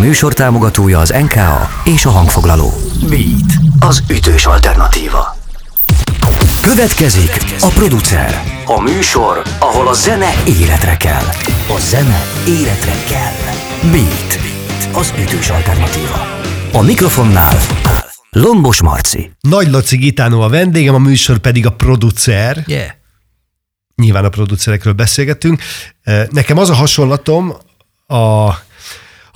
[0.00, 2.72] műsor támogatója az NKA és a hangfoglaló.
[3.08, 5.36] Beat, az ütős alternatíva.
[6.62, 7.30] Következik
[7.60, 8.42] a producer.
[8.66, 11.24] A műsor, ahol a zene életre kell.
[11.68, 13.52] A zene életre kell.
[13.90, 14.38] Beat,
[14.92, 16.26] az ütős alternatíva.
[16.72, 17.56] A mikrofonnál
[18.30, 19.30] Lombos Marci.
[19.40, 22.64] Nagy Laci Gitánó a vendégem, a műsor pedig a producer.
[22.66, 22.90] Yeah.
[23.94, 25.62] Nyilván a producerekről beszélgetünk.
[26.30, 27.56] Nekem az a hasonlatom,
[28.06, 28.62] a, a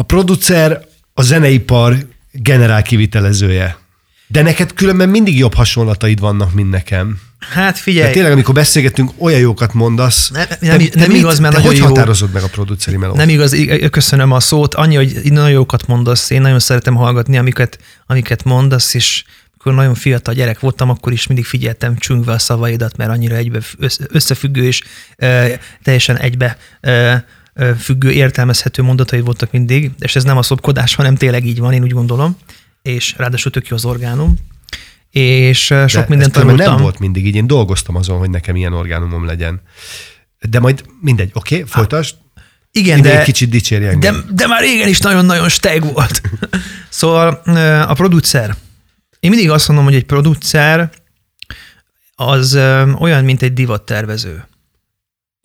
[0.05, 0.81] producer
[1.15, 1.97] a zeneipar
[2.33, 3.79] generál kivitelezője.
[4.27, 7.21] De neked különben mindig jobb hasonlataid vannak, mint nekem.
[7.39, 8.07] Hát figyelj.
[8.07, 10.31] De tényleg, amikor beszélgetünk, olyan jókat mondasz.
[10.31, 11.85] Nem, nem, nem, nem mit, igaz, mert te hogy jó.
[11.85, 13.17] határozod meg a produceri melót?
[13.17, 13.57] Nem igaz,
[13.91, 14.75] köszönöm a szót.
[14.75, 19.95] Annyi, hogy nagyon jókat mondasz, én nagyon szeretem hallgatni, amiket, amiket mondasz, és amikor nagyon
[19.95, 23.61] fiatal gyerek voltam, akkor is mindig figyeltem csüngve a szavaidat, mert annyira egybe
[24.09, 24.83] összefüggő és
[25.17, 27.25] e, teljesen egybe e,
[27.79, 31.83] függő, értelmezhető mondatai voltak mindig, és ez nem a szopkodás, hanem tényleg így van, én
[31.83, 32.37] úgy gondolom,
[32.83, 34.37] és ráadásul tök jó az orgánum,
[35.11, 36.73] és sok De mindent tanultam.
[36.73, 39.61] nem volt mindig így, én dolgoztam azon, hogy nekem ilyen orgánumom legyen.
[40.49, 42.17] De majd mindegy, oké, okay, folytasd.
[42.71, 44.25] Igen, de, egy kicsit dicsérj de, engem.
[44.31, 46.21] de már régen is nagyon-nagyon steg volt.
[46.89, 47.29] szóval
[47.89, 48.57] a producer.
[49.21, 50.91] Én mindig azt mondom, hogy egy producer
[52.15, 52.55] az
[52.99, 54.49] olyan, mint egy divattervező,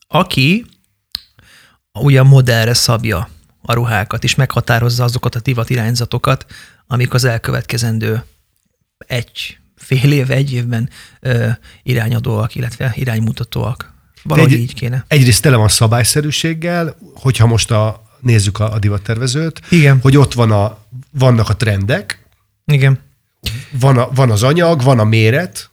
[0.08, 0.66] aki
[2.00, 3.30] ugye a modellre szabja
[3.62, 6.46] a ruhákat, és meghatározza azokat a divat irányzatokat,
[6.88, 8.24] amik az elkövetkezendő
[8.98, 11.48] egy fél év, egy évben ö,
[11.84, 13.94] irányadóak, illetve iránymutatóak.
[14.24, 15.06] Valahogy Egy- így kéne.
[15.08, 20.00] Egyrészt tele van szabályszerűséggel, hogyha most a, nézzük a, a divattervezőt, Igen.
[20.02, 20.78] hogy ott van a,
[21.12, 22.26] vannak a trendek,
[22.66, 23.00] Igen.
[23.72, 25.70] van, a, van az anyag, van a méret,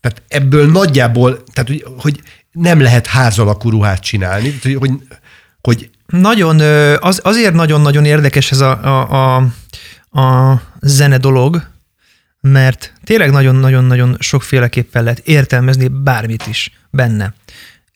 [0.00, 2.22] tehát ebből nagyjából, tehát hogy, hogy
[2.60, 4.78] nem lehet ház alakú ruhát csinálni, hogy,
[5.60, 6.60] hogy, Nagyon,
[7.00, 9.50] az, azért nagyon-nagyon érdekes ez a, a, a,
[10.20, 11.66] a zene dolog,
[12.40, 17.34] mert tényleg nagyon-nagyon-nagyon sokféleképpen lehet értelmezni bármit is benne.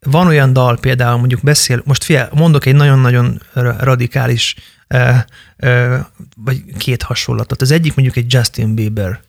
[0.00, 4.54] Van olyan dal például, mondjuk beszél, most figyelj, mondok egy nagyon-nagyon ra- radikális,
[4.88, 5.10] ö,
[5.56, 5.98] ö,
[6.36, 7.62] vagy két hasonlatot.
[7.62, 9.20] Az egyik mondjuk egy Justin Bieber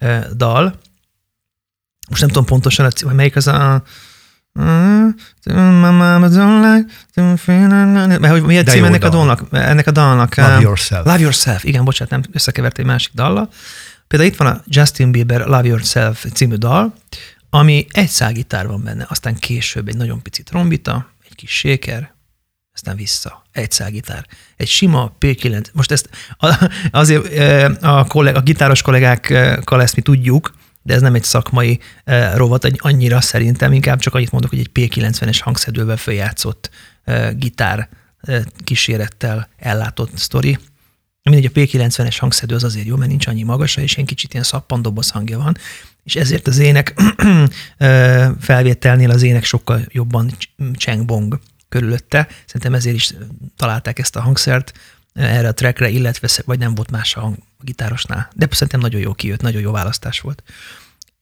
[0.00, 0.78] ö, dal,
[2.08, 3.82] most nem tudom pontosan, hogy melyik az a...
[4.58, 7.68] My mama don't like to feel-
[8.20, 9.26] Mert hogy mi a cím ennek a dal.
[9.26, 9.42] dalnak?
[9.50, 10.34] Ennek a dalnak.
[10.34, 11.04] Love eh, Yourself.
[11.06, 11.64] Love Yourself.
[11.64, 13.50] Igen, bocsánat, nem összekevertem egy másik dallal.
[14.06, 16.94] Például itt van a Justin Bieber Love Yourself című dal,
[17.50, 22.12] ami egy szálgitár van benne, aztán később egy nagyon pici trombita, egy kis séker,
[22.74, 23.42] aztán vissza.
[23.52, 24.26] Egy szálgitár.
[24.56, 25.64] Egy sima P9.
[25.72, 26.08] Most ezt
[26.90, 27.26] azért
[27.82, 30.54] a, kolleg, a gitáros kollégákkal ezt mi tudjuk,
[30.86, 34.58] de ez nem egy szakmai eh, rovat egy- annyira szerintem, inkább csak annyit mondok, hogy
[34.58, 36.70] egy P90-es hangszedővel följátszott
[37.04, 37.88] eh, gitár
[38.20, 40.58] eh, kísérettel ellátott sztori.
[41.22, 44.44] Mindegy, a P90-es hangszedő az azért jó, mert nincs annyi magasa, és ilyen kicsit ilyen
[44.44, 45.56] szappandoboz hangja van,
[46.02, 46.94] és ezért az ének
[47.78, 52.28] ö, felvételnél az ének sokkal jobban cs- cseng-bong körülötte.
[52.46, 53.14] Szerintem ezért is
[53.56, 54.72] találták ezt a hangszert
[55.14, 58.30] erre a trackre, illetve vagy nem volt más a, hang, a gitárosnál.
[58.34, 60.42] De szerintem nagyon jó kijött, nagyon jó választás volt.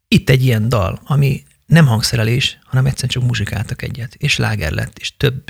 [0.08, 4.98] Itt egy ilyen dal, ami nem hangszerelés, hanem egyszerűen csak muzsikáltak egyet, és láger lett,
[4.98, 5.44] és több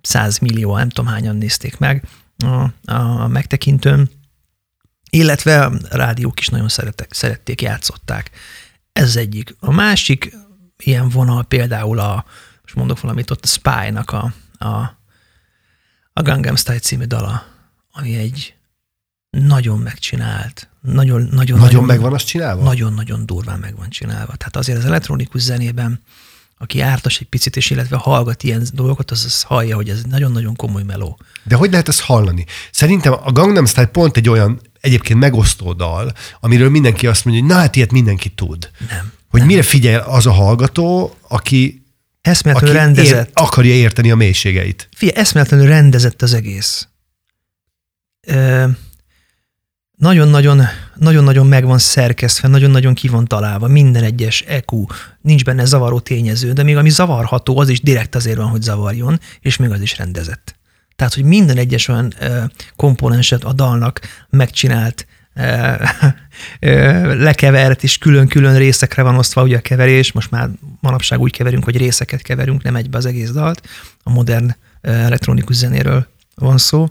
[0.00, 2.04] százmillió, nem tudom hányan nézték meg
[2.38, 4.10] a, a megtekintőn,
[5.10, 8.30] illetve a rádiók is nagyon szeretek, szerették, játszották.
[8.92, 9.56] Ez egyik.
[9.58, 10.36] A másik
[10.76, 12.24] ilyen vonal például a,
[12.62, 14.98] most mondok valamit, ott a Spy-nak a, a,
[16.12, 17.49] a Gangnam Style című dala,
[17.92, 18.54] ami egy
[19.30, 22.62] nagyon megcsinált, nagyon, nagyon, nagyon meg van azt csinálva?
[22.62, 24.36] nagyon-nagyon durván meg van csinálva.
[24.36, 26.00] Tehát azért az elektronikus zenében,
[26.58, 30.56] aki ártas egy picit, és illetve hallgat ilyen dolgokat, az, az hallja, hogy ez nagyon-nagyon
[30.56, 31.18] komoly meló.
[31.42, 32.46] De hogy lehet ezt hallani?
[32.70, 37.52] Szerintem a Gangnam Style pont egy olyan egyébként megosztó dal, amiről mindenki azt mondja, hogy
[37.52, 38.70] na hát ilyet mindenki tud.
[38.88, 39.12] Nem.
[39.28, 41.84] Hogy mire figyel az a hallgató, aki,
[42.20, 43.28] Eszméletlenül rendezett.
[43.28, 44.88] ér, akarja érteni a mélységeit.
[44.96, 46.88] Figyelj, eszméletlenül rendezett az egész.
[50.00, 50.62] Nagyon-nagyon,
[50.94, 54.86] nagyon-nagyon meg van szerkesztve, nagyon-nagyon ki van találva, minden egyes EQ,
[55.20, 59.20] nincs benne zavaró tényező, de még ami zavarható, az is direkt azért van, hogy zavarjon,
[59.40, 60.58] és még az is rendezett.
[60.96, 62.42] Tehát, hogy minden egyes olyan ö,
[62.76, 64.00] komponenset a dalnak
[64.30, 65.72] megcsinált, ö,
[66.60, 70.48] ö, lekevert, és külön-külön részekre van osztva ugye a keverés, most már
[70.80, 73.68] manapság úgy keverünk, hogy részeket keverünk, nem egybe az egész dalt,
[74.02, 76.88] a modern ö, elektronikus zenéről van szó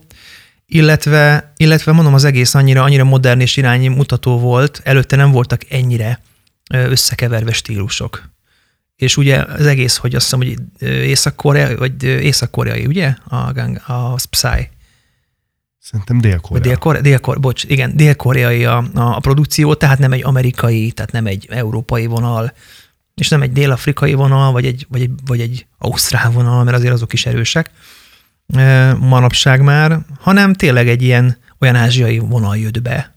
[0.69, 6.21] illetve, illetve mondom, az egész annyira, annyira modern és iránymutató volt, előtte nem voltak ennyire
[6.69, 8.29] összekeverve stílusok.
[8.95, 10.57] És ugye az egész, hogy azt hiszem, hogy
[10.87, 13.15] észak-koreai, vagy észak-koreai, ugye?
[13.27, 14.69] A, gang, a Psy.
[15.79, 16.63] Szerintem Dél-Korea.
[16.63, 21.25] Dél-Korea, Dél-Korea, bocs, igen, dél-koreai a, a, a produkció, tehát nem egy amerikai, tehát nem
[21.25, 22.53] egy európai vonal,
[23.15, 26.93] és nem egy dél-afrikai vonal, vagy egy, vagy, egy, vagy egy ausztrál vonal, mert azért
[26.93, 27.71] azok is erősek
[28.99, 33.13] manapság már, hanem tényleg egy ilyen olyan ázsiai vonal jött be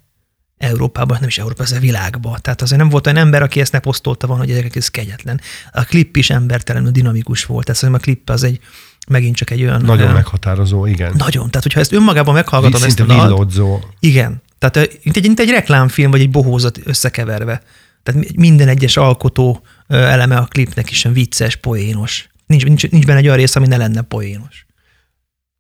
[0.58, 2.38] Európában, nem is Európa, ez a világba.
[2.38, 5.40] Tehát azért nem volt olyan ember, aki ezt ne posztolta volna, hogy ezek ez kegyetlen.
[5.73, 7.67] A klip is embertelenül dinamikus volt.
[7.67, 8.61] Tehát a klip az egy
[9.08, 9.82] megint csak egy olyan...
[9.82, 11.12] Nagyon meghatározó, igen.
[11.17, 11.46] Nagyon.
[11.46, 13.81] Tehát, hogyha ezt önmagában meghallgatom, ezt a villódzó.
[14.00, 14.43] Igen.
[14.58, 17.62] Tehát mint egy, mint egy reklámfilm, vagy egy bohózat összekeverve.
[18.02, 22.28] Tehát minden egyes alkotó eleme a klipnek is olyan vicces, poénos.
[22.46, 24.67] Nincs, nincs, nincs benne egy olyan rész, ami ne lenne poénos.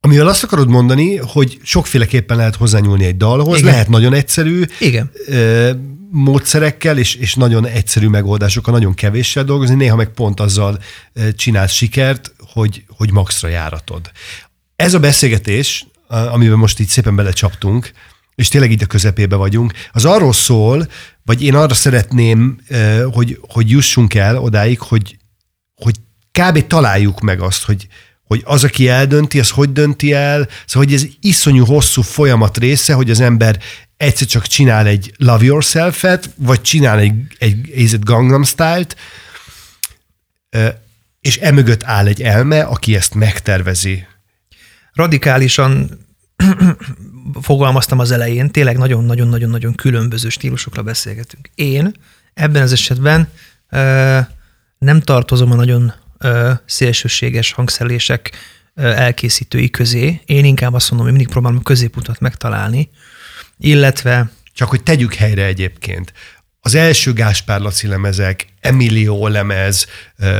[0.04, 3.70] Amivel azt akarod mondani, hogy sokféleképpen lehet hozzányúlni egy dalhoz, Igen.
[3.70, 5.10] lehet nagyon egyszerű Igen.
[6.10, 10.78] módszerekkel és, és nagyon egyszerű megoldásokkal, nagyon kevéssel dolgozni, néha meg pont azzal
[11.36, 14.10] csinálsz sikert, hogy, hogy maxra járatod.
[14.76, 17.90] Ez a beszélgetés, amiben most így szépen belecsaptunk,
[18.34, 20.88] és tényleg így a közepébe vagyunk, az arról szól,
[21.24, 22.60] vagy én arra szeretném,
[23.12, 25.16] hogy, hogy jussunk el odáig, hogy,
[25.74, 25.94] hogy
[26.32, 26.66] kb.
[26.66, 27.86] találjuk meg azt, hogy,
[28.32, 32.92] hogy az, aki eldönti, az hogy dönti el, szóval hogy ez iszonyú hosszú folyamat része,
[32.92, 33.58] hogy az ember
[33.96, 38.96] egyszer csak csinál egy Love Yourself-et, vagy csinál egy, egy it Gangnam Style-t,
[41.20, 44.06] és emögött áll egy elme, aki ezt megtervezi.
[44.92, 45.90] Radikálisan
[47.40, 51.50] fogalmaztam az elején, tényleg nagyon-nagyon-nagyon-nagyon különböző stílusokra beszélgetünk.
[51.54, 51.94] Én
[52.34, 53.28] ebben az esetben
[54.78, 55.92] nem tartozom a nagyon
[56.66, 58.30] szélsőséges hangszerelések
[58.74, 60.20] elkészítői közé.
[60.24, 62.90] Én inkább azt mondom, hogy mindig próbálom a középutat megtalálni,
[63.58, 64.30] illetve...
[64.54, 66.12] Csak hogy tegyük helyre egyébként.
[66.60, 69.86] Az első Gáspár Laci lemezek, Emilio lemez,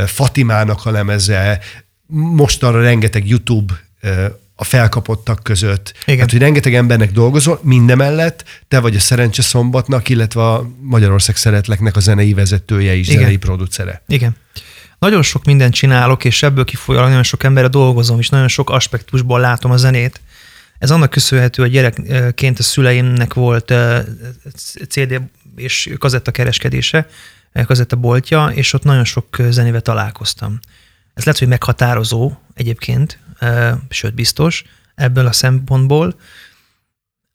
[0.06, 1.61] Fatimának a lemeze,
[2.06, 3.81] most arra rengeteg YouTube
[4.55, 5.94] a felkapottak között.
[6.05, 6.20] Igen.
[6.20, 11.96] Hát, hogy rengeteg embernek dolgozol, mindemellett te vagy a Szerencse Szombatnak, illetve a Magyarország Szeretleknek
[11.96, 13.20] a zenei vezetője is, Igen.
[13.20, 14.02] zenei producere.
[14.08, 14.37] Igen.
[15.02, 19.40] Nagyon sok mindent csinálok, és ebből kifolyólag nagyon sok emberre dolgozom, és nagyon sok aspektusból
[19.40, 20.20] látom a zenét.
[20.78, 23.75] Ez annak köszönhető, hogy gyerekként a szüleimnek volt
[24.88, 25.20] CD
[25.56, 27.08] és kazetta kereskedése,
[27.66, 30.58] kazetta boltja, és ott nagyon sok zenével találkoztam.
[31.14, 33.19] Ez lehet, hogy meghatározó egyébként,
[33.88, 34.64] sőt biztos
[34.94, 36.14] ebből a szempontból,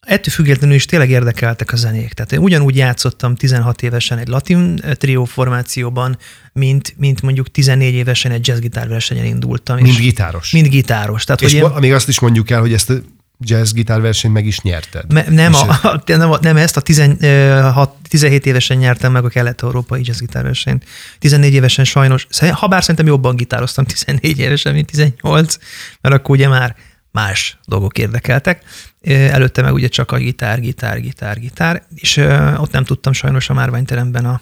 [0.07, 2.13] Ettől függetlenül is tényleg érdekeltek a zenék.
[2.13, 6.17] Tehát én ugyanúgy játszottam 16 évesen egy latin eh, trió formációban,
[6.53, 9.77] mint, mint mondjuk 14 évesen egy jazzgitár versenyen indultam.
[9.79, 10.51] Mint gitáros.
[10.51, 11.23] Mint gitáros.
[11.23, 11.79] Tehát, és hogy én...
[11.79, 12.91] még azt is mondjuk el, hogy ezt
[13.39, 15.13] jazz versenyt meg is nyerted.
[15.13, 19.29] Me, nem, a, a, nem, a, nem ezt, a 16, 17 évesen nyertem meg a
[19.29, 20.85] kelet-európai versenyt.
[21.19, 25.57] 14 évesen sajnos, ha bár szerintem jobban gitároztam 14 évesen, mint 18,
[26.01, 26.75] mert akkor ugye már
[27.11, 28.63] más dolgok érdekeltek.
[29.01, 32.17] Előtte meg ugye csak a gitár, gitár, gitár, gitár, és
[32.57, 34.41] ott nem tudtam sajnos a márványteremben a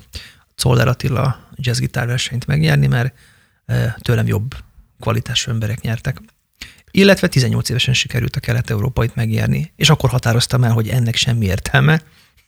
[0.56, 3.14] Czoller Attila jazz versenyt megnyerni, mert
[4.00, 4.56] tőlem jobb
[5.00, 6.22] kvalitású emberek nyertek.
[6.92, 12.02] Illetve 18 évesen sikerült a kelet-európait megnyerni, és akkor határoztam el, hogy ennek semmi értelme.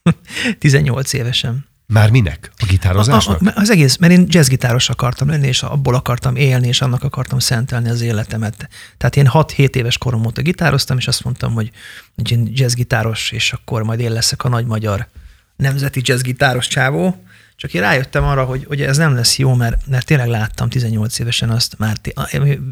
[0.60, 1.66] 18 évesen.
[1.94, 2.52] Már minek?
[2.58, 3.42] A gitározásnak?
[3.42, 7.04] A, a, az egész, mert én jazzgitáros akartam lenni, és abból akartam élni, és annak
[7.04, 8.70] akartam szentelni az életemet.
[8.98, 11.72] Tehát én 6-7 éves korom óta gitároztam, és azt mondtam, hogy,
[12.16, 15.08] hogy én jazzgitáros, és akkor majd én leszek a nagy magyar
[15.56, 17.24] nemzeti jazzgitáros csávó.
[17.56, 21.20] Csak én rájöttem arra, hogy, hogy ez nem lesz jó, mert, mert tényleg láttam 18
[21.20, 21.98] évesen azt, már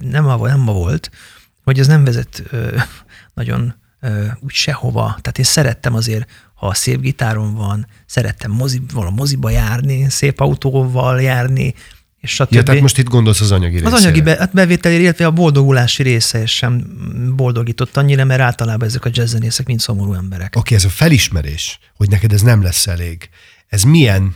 [0.01, 1.11] nem ma, nem ma volt,
[1.63, 2.77] hogy ez nem vezet ö,
[3.33, 5.05] nagyon ö, úgy sehova.
[5.05, 11.21] Tehát én szerettem azért ha szép gitárom van, szerettem mozi, a moziba járni, szép autóval
[11.21, 11.73] járni,
[12.19, 12.53] és stb.
[12.53, 13.95] Ja, tehát most itt gondolsz az anyagi részére.
[13.95, 16.83] Az anyagi be, hát bevételi, illetve a boldogulási része sem
[17.35, 20.47] boldogított annyira, mert általában ezek a jazzzenészek mind szomorú emberek.
[20.47, 23.29] Oké, okay, ez a felismerés, hogy neked ez nem lesz elég.
[23.67, 24.33] Ez milyen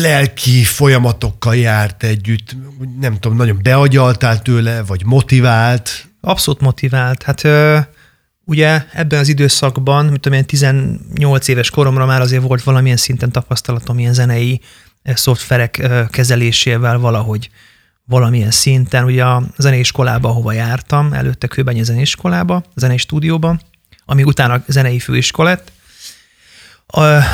[0.00, 2.56] lelki folyamatokkal járt együtt,
[3.00, 6.08] nem tudom, nagyon beagyaltál tőle, vagy motivált?
[6.20, 7.22] Abszolút motivált.
[7.22, 7.42] Hát
[8.50, 13.98] Ugye ebben az időszakban, mint tudom, 18 éves koromra már azért volt valamilyen szinten tapasztalatom
[13.98, 14.60] ilyen zenei
[15.02, 17.50] eh, szoftverek eh, kezelésével valahogy
[18.04, 19.04] valamilyen szinten.
[19.04, 23.60] Ugye a zeneiskolába, ahova jártam, előtte Kőbenyi zeneiskolába, zenei stúdióba,
[24.04, 25.72] ami utána zenei főiskola lett,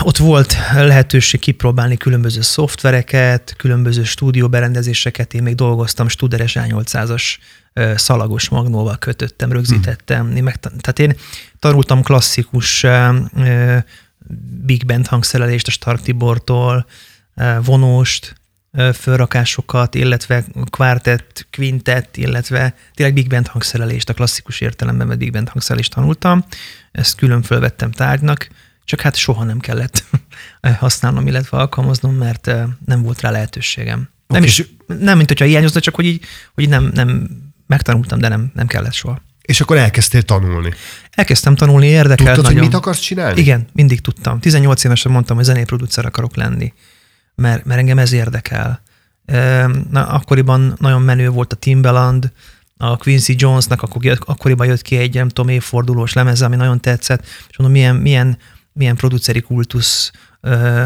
[0.01, 5.35] ott volt lehetőség kipróbálni különböző szoftvereket, különböző stúdióberendezéseket.
[5.35, 7.23] Én még dolgoztam Studeres A800-as
[7.95, 10.37] szalagos magnóval kötöttem, rögzítettem.
[10.37, 11.17] Én meg, tehát én
[11.59, 12.87] tanultam klasszikus
[14.65, 16.87] big band hangszerelést a Stark Tibortól,
[17.65, 18.35] vonóst,
[18.95, 25.95] fölrakásokat, illetve kvártett, quintett, illetve tényleg big band hangszerelést, a klasszikus értelemben, big band hangszerelést
[25.95, 26.45] tanultam.
[26.93, 28.49] Ezt külön fölvettem tárgynak,
[28.87, 30.05] csak hát soha nem kellett
[30.78, 32.50] használnom, illetve alkalmaznom, mert
[32.87, 34.09] nem volt rá lehetőségem.
[34.26, 34.50] Nem Oké.
[34.50, 36.25] is, nem mint hogyha hiányozna, csak hogy így,
[36.55, 37.28] hogy így nem, nem
[37.66, 39.21] megtanultam, de nem, nem kellett soha.
[39.43, 40.73] És akkor elkezdtél tanulni.
[41.11, 42.59] Elkezdtem tanulni, érdekelt Tudtad, nagyon.
[42.59, 43.40] hogy mit akarsz csinálni?
[43.40, 44.40] Igen, mindig tudtam.
[44.40, 46.73] 18 évesen mondtam, hogy zenéproducer akarok lenni,
[47.35, 48.83] mert, mert engem ez érdekel.
[49.90, 52.33] Na, akkoriban nagyon menő volt a Timbaland,
[52.76, 57.25] a Quincy Jonesnak akkor, akkoriban jött ki egy, nem tudom, évfordulós lemeze, ami nagyon tetszett,
[57.49, 58.38] és mondom, milyen, milyen,
[58.76, 60.11] milyen produceri kultusz,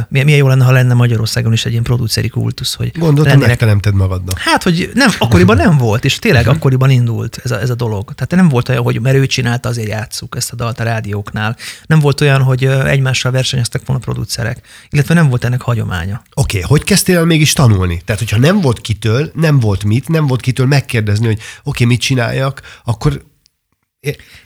[0.08, 3.48] milyen, milyen jó lenne, ha lenne Magyarországon is egy ilyen produceri kultusz, hogy Gondoltam, lennének
[3.48, 4.38] megteremted magadnak.
[4.38, 8.14] Hát, hogy nem, akkoriban nem volt, és tényleg akkoriban indult ez a, ez a dolog.
[8.14, 11.56] Tehát nem volt olyan, hogy mert ő csinálta, azért játsszuk ezt a dalt a rádióknál.
[11.86, 16.22] Nem volt olyan, hogy egymással versenyeztek volna producerek, illetve nem volt ennek hagyománya.
[16.34, 18.02] Oké, okay, hogy kezdtél el mégis tanulni?
[18.04, 21.86] Tehát, hogyha nem volt kitől, nem volt mit, nem volt kitől megkérdezni, hogy oké, okay,
[21.86, 23.28] mit csináljak, akkor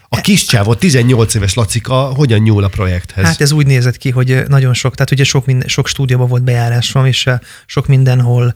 [0.09, 3.25] a kis csávó, 18 éves Lacika, hogyan nyúl a projekthez?
[3.25, 6.43] Hát ez úgy nézett ki, hogy nagyon sok, tehát ugye sok, minden, sok stúdióban volt
[6.43, 7.31] bejárásom, és
[7.67, 8.55] sok mindenhol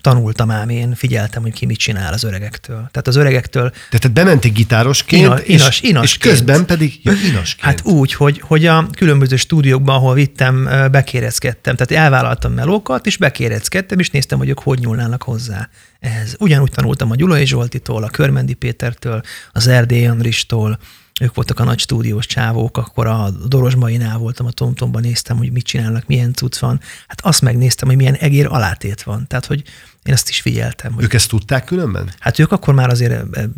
[0.00, 2.76] tanultam ám én, figyeltem, hogy ki mit csinál az öregektől.
[2.76, 6.34] Tehát az öregektől Tehát te bementél gitárosként, Ina- és, inas- és inasként.
[6.34, 7.60] közben pedig ja, inasként.
[7.60, 11.76] Hát úgy, hogy, hogy a különböző stúdiókban, ahol vittem, ö, bekéreckedtem.
[11.76, 15.68] Tehát elvállaltam melókat, és bekéreckedtem, és néztem, hogy ők hogy nyúlnának hozzá
[16.00, 16.36] ehhez.
[16.38, 20.78] Ugyanúgy tanultam a Gyulai Zsoltitól, a Körmendi Pétertől, az Erdély Andristól,
[21.20, 25.64] ők voltak a nagy stúdiós csávók, akkor a Dorosmainál voltam, a Tomtomban néztem, hogy mit
[25.64, 26.80] csinálnak, milyen cucc van.
[27.06, 29.26] Hát azt megnéztem, hogy milyen egér alátét van.
[29.26, 29.62] Tehát, hogy
[30.02, 32.10] én ezt is figyeltem, hogy Ők ezt tudták különben?
[32.18, 33.48] Hát ők akkor már azért e, e,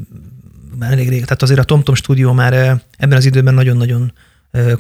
[0.79, 4.13] már elég rég, tehát azért a TomTom stúdió már e, ebben az időben nagyon-nagyon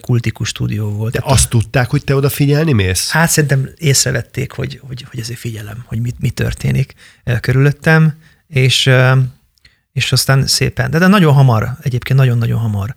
[0.00, 1.12] kultikus stúdió volt.
[1.12, 3.10] De azt tudták, hogy te oda figyelni mész?
[3.10, 6.94] hát szerintem észrevették, hogy, hogy, hogy ezért figyelem, hogy mit, mi történik
[7.40, 8.14] körülöttem,
[8.46, 8.90] és,
[9.98, 12.96] és aztán szépen, de, de nagyon hamar, egyébként nagyon-nagyon hamar,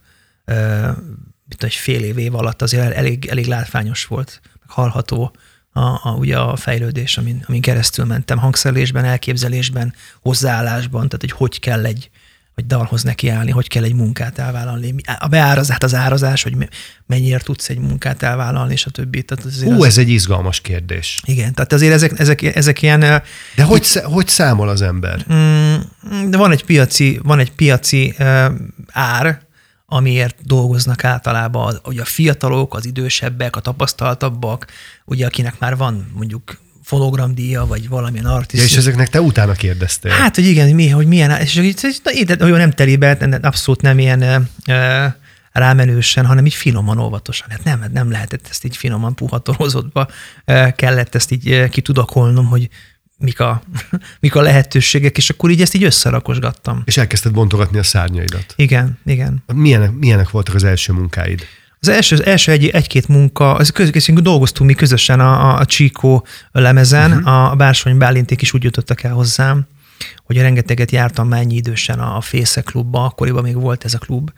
[1.47, 5.31] mint egy fél év, év alatt azért elég, elég látványos volt, hallható
[5.71, 11.59] a, a, ugye a fejlődés, amin, amin keresztül mentem, hangszerelésben, elképzelésben, hozzáállásban, tehát hogy hogy
[11.59, 12.09] kell egy,
[12.55, 14.95] vagy dalhoz nekiállni, hogy kell egy munkát elvállalni.
[15.19, 16.69] A beáraz, hát az árazás, hogy me-
[17.05, 19.23] mennyire tudsz egy munkát elvállalni, és a többi.
[19.23, 21.21] Tehát azért Hú, az, ez egy izgalmas kérdés.
[21.25, 22.99] Igen, tehát azért ezek, ezek, ezek ilyen,
[23.55, 25.25] De hogy, sz- hogy számol az ember?
[25.33, 25.75] mm,
[26.29, 28.15] de van egy piaci, van egy piaci
[28.91, 29.41] ár,
[29.85, 34.67] amiért dolgoznak általában ugye a fiatalok, az idősebbek, a tapasztaltabbak,
[35.05, 38.63] ugye akinek már van mondjuk fonogramdíja, vagy valamilyen Ja, artist.
[38.63, 40.11] és ezeknek te utána kérdeztél.
[40.11, 44.21] Hát, hogy igen, mi, hogy milyen, és így, hogy nem telibe, abszolút nem ilyen
[44.67, 45.05] ö,
[45.51, 47.47] rámenősen, hanem így finoman, óvatosan.
[47.49, 50.07] Hát nem, nem lehetett ezt így finoman puhatorozottba,
[50.45, 52.69] ö, kellett ezt így ö, kitudakolnom, hogy
[53.17, 53.61] mik a,
[54.19, 56.81] mik a lehetőségek, és akkor így ezt így összerakosgattam.
[56.85, 58.53] És elkezdted bontogatni a szárnyaidat.
[58.55, 59.43] Igen, igen.
[59.53, 61.45] Milyenek, milyenek voltak az első munkáid?
[61.83, 65.65] Az első, az első egy, egy-két munka, az köz, köz, dolgoztunk mi közösen a, a,
[65.65, 67.51] Csíkó lemezen, uh-huh.
[67.51, 69.67] a Bársony Bálinték is úgy jutottak el hozzám,
[70.23, 74.31] hogy rengeteget jártam már ennyi idősen a, Fészek klubba, akkoriban még volt ez a klub,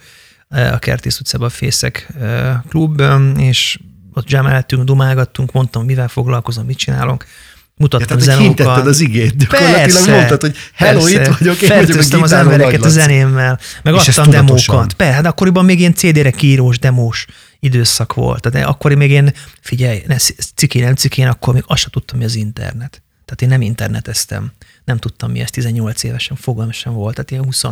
[0.50, 3.02] a Kertész utcában a Fészek eh, klub,
[3.38, 3.80] és
[4.14, 6.78] ott jameltünk, dumálgattunk, mondtam, mivel foglalkozom, mit
[7.76, 11.22] mutattam ja, tehát, hintetted az igét, gyakorlatilag persze, mondtad, hogy hello, persze.
[11.22, 14.94] itt vagyok, én Fertőztem vagyok az embereket a zenémmel, meg és adtam demókat.
[14.94, 17.26] Persze, hát akkoriban még ilyen CD-re kírós demós
[17.60, 18.50] időszak volt.
[18.50, 20.16] Tehát akkor még én, figyelj, ne,
[20.56, 23.02] ciki, nem ciki, én akkor még azt sem tudtam, mi az internet.
[23.26, 24.52] Tehát én nem interneteztem.
[24.86, 27.16] Nem tudtam, mi ez 18 évesen, fogalmam sem volt.
[27.16, 27.64] Tehát ilyen 20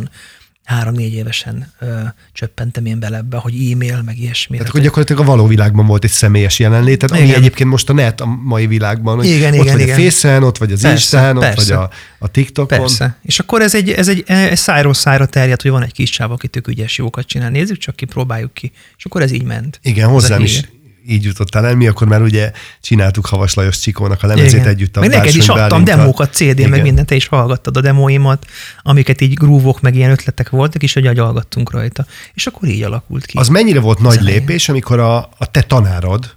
[0.64, 2.00] három-négy évesen ö,
[2.32, 4.56] csöppentem én bele ebbe, hogy e-mail, meg ilyesmi.
[4.56, 7.28] Tehát akkor gyakorlatilag a való világban volt egy személyes jelenlét, tehát igen.
[7.28, 9.94] ami egyébként most a net a mai világban, hogy igen, ott igen, vagy igen.
[9.94, 12.78] a Fészen, ott vagy az persze, ott vagy a, a TikTokon.
[12.78, 13.16] Persze.
[13.22, 16.30] És akkor ez egy, ez egy, egy szájról szájra terjedt, hogy van egy kis csáv,
[16.30, 18.72] aki tök ügyes, jókat csinál, nézzük csak ki, próbáljuk ki.
[18.98, 19.80] És akkor ez így ment.
[19.82, 20.60] Igen, hozzám is
[21.06, 21.76] így jutottál el.
[21.76, 24.68] Mi akkor már ugye csináltuk Havas Lajos Csikónak a lemezét Igen.
[24.68, 26.82] együtt a Meg neked is adtam demókat, CD-n, meg Igen.
[26.82, 28.46] mindent, te is hallgattad a demóimat,
[28.82, 32.06] amiket így grúvok, meg ilyen ötletek voltak, és hogy agyalgattunk rajta.
[32.34, 33.38] És akkor így alakult ki.
[33.38, 34.38] Az mennyire volt nagy elején.
[34.38, 36.34] lépés, amikor a, a te tanárod,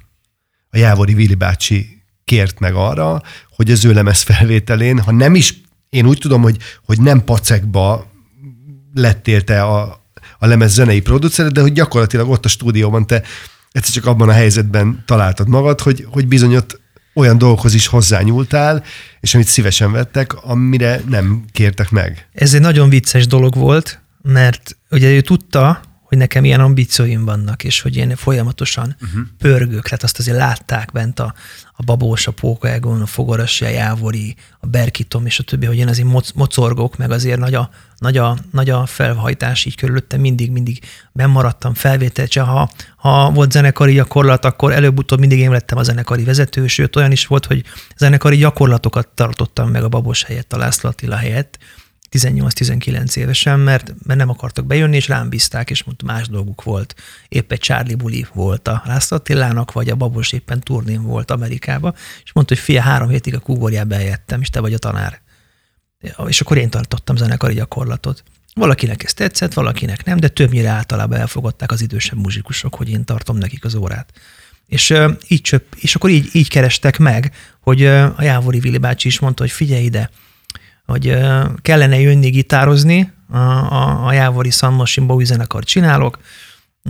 [0.70, 3.22] a Jávori Vili bácsi kért meg arra,
[3.56, 8.12] hogy az ő lemez felvételén, ha nem is, én úgy tudom, hogy, hogy nem pacekba
[8.94, 10.04] lettél te a,
[10.40, 13.24] a lemez zenei producer, de hogy gyakorlatilag ott a stúdióban te
[13.76, 16.80] egyszer csak abban a helyzetben találtad magad, hogy, hogy bizony ott
[17.14, 18.84] olyan dolgokhoz is hozzányúltál,
[19.20, 22.28] és amit szívesen vettek, amire nem kértek meg.
[22.34, 27.64] Ez egy nagyon vicces dolog volt, mert ugye ő tudta, hogy nekem ilyen ambícióim vannak,
[27.64, 29.22] és hogy én folyamatosan uh-huh.
[29.38, 31.34] pörgök, hát azt azért látták bent a,
[31.74, 35.88] a babós, a pókaegon, a fogarasi, a jávori, a berkitom és a többi, hogy én
[35.88, 40.52] azért moc, mocorgok, meg azért nagy a, nagy, a, nagy a felhajtás így körülöttem, mindig,
[40.52, 40.80] mindig
[41.12, 46.68] bemaradtam felvételt, ha, ha volt zenekari gyakorlat, akkor előbb-utóbb mindig én lettem a zenekari vezető,
[46.68, 47.64] sőt olyan is volt, hogy
[47.98, 51.58] zenekari gyakorlatokat tartottam meg a babos helyett, a László Attila helyett,
[52.18, 56.96] 18-19 évesen, mert, mert nem akartak bejönni, és rám bízták, és mondta, más dolguk volt.
[57.28, 61.94] Épp egy Charlie Buli volt a László Attilának, vagy a Babos éppen turnén volt Amerikába,
[62.24, 65.22] és mondta, hogy fia, három hétig a kúborjába eljettem, és te vagy a tanár.
[66.28, 68.24] És akkor én tartottam zenekari gyakorlatot.
[68.54, 73.38] Valakinek ez tetszett, valakinek nem, de többnyire általában elfogadták az idősebb muzsikusok, hogy én tartom
[73.38, 74.12] nekik az órát.
[74.68, 74.94] És,
[75.28, 79.42] így csöpp, és akkor így, így kerestek meg, hogy a Jávori Vili bácsi is mondta,
[79.42, 80.10] hogy figyelj ide,
[80.86, 81.18] hogy
[81.62, 86.20] kellene jönni gitározni, a, a, a Jávori Szanmosin Bowie zenekart csinálok,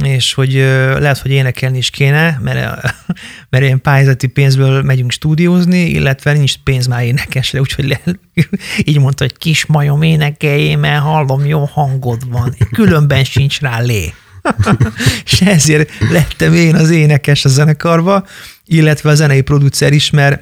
[0.04, 0.54] és hogy
[1.00, 2.96] lehet, hogy énekelni is kéne, mert,
[3.50, 8.02] mert ilyen pályázati pénzből megyünk stúdiózni, illetve nincs pénz már énekesre, úgyhogy le,
[8.86, 14.14] így mondta, hogy kis majom énekeljé, mert hallom, jó hangod van, különben sincs rá lé.
[15.26, 18.26] és ezért lettem én az énekes a zenekarba,
[18.66, 20.42] illetve a zenei producer is, mert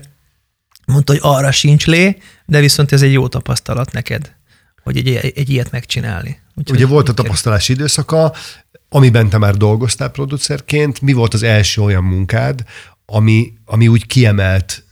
[0.86, 4.32] mondta, hogy arra sincs lé, de viszont ez egy jó tapasztalat neked,
[4.84, 6.42] hogy egy, egy ilyet megcsinálni.
[6.56, 8.34] Úgyhogy Ugye volt a tapasztalási időszaka,
[8.90, 12.64] amiben te már dolgoztál producerként, mi volt az első olyan munkád,
[13.06, 14.84] ami, ami úgy kiemelt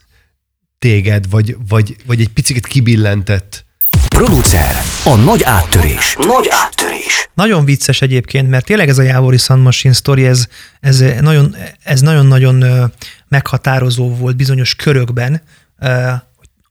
[0.79, 3.65] téged, vagy, vagy, vagy egy picit kibillentett?
[4.07, 6.15] Producer, a nagy áttörés.
[6.19, 7.29] Nagy áttörés.
[7.33, 10.47] Nagyon vicces egyébként, mert tényleg ez a Jávori Sun Machine story, ez,
[10.79, 12.91] ez, nagyon, ez nagyon-nagyon
[13.27, 15.41] meghatározó volt bizonyos körökben,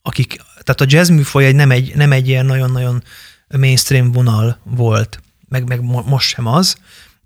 [0.03, 3.03] akik, tehát a jazz műfaj egy nem egy, nem egy ilyen nagyon-nagyon
[3.49, 6.77] mainstream vonal volt, meg, meg most sem az,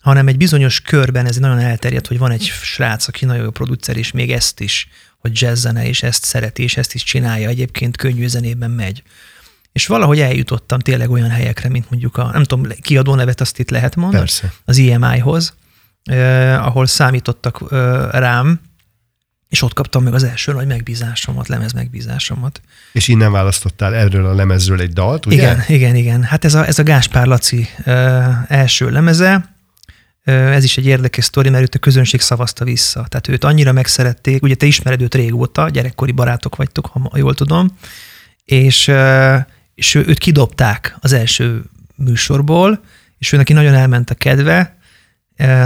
[0.01, 3.97] hanem egy bizonyos körben ez nagyon elterjedt, hogy van egy srác, aki nagyon jó producer,
[3.97, 4.89] és még ezt is,
[5.19, 9.03] hogy jazz zene, és ezt szereti, és ezt is csinálja, egyébként könnyű zenében megy.
[9.73, 13.71] És valahogy eljutottam tényleg olyan helyekre, mint mondjuk a, nem tudom, kiadó nevet azt itt
[13.71, 14.23] lehet mondani?
[14.23, 14.53] Persze.
[14.65, 15.55] Az EMI-hoz,
[16.05, 18.61] eh, ahol számítottak eh, rám,
[19.55, 22.61] és ott kaptam meg az első nagy megbízásomat, lemez megbízásomat.
[22.93, 25.37] És innen választottál erről a lemezről egy dalt, ugye?
[25.37, 26.23] Igen, igen, igen.
[26.23, 29.55] Hát ez a, ez a Gáspár Laci ö, első lemeze,
[30.25, 33.07] ö, ez is egy érdekes sztori, mert őt a közönség szavazta vissza.
[33.09, 37.71] Tehát őt annyira megszerették, ugye te ismered őt régóta, gyerekkori barátok vagytok, ha jól tudom,
[38.45, 39.37] és, ö,
[39.75, 41.63] és őt kidobták az első
[41.95, 42.81] műsorból,
[43.19, 44.74] és ő neki nagyon elment a kedve,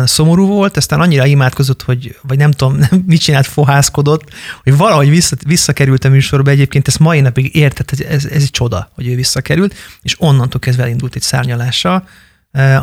[0.04, 4.30] szomorú volt, aztán annyira imádkozott, hogy, vagy nem tudom, nem, mit csinált, fohászkodott,
[4.62, 6.50] hogy valahogy vissza, visszakerült a műsorba.
[6.50, 10.82] Egyébként ezt mai napig értett, ez, ez egy csoda, hogy ő visszakerült, és onnantól kezdve
[10.82, 12.04] elindult egy szárnyalása,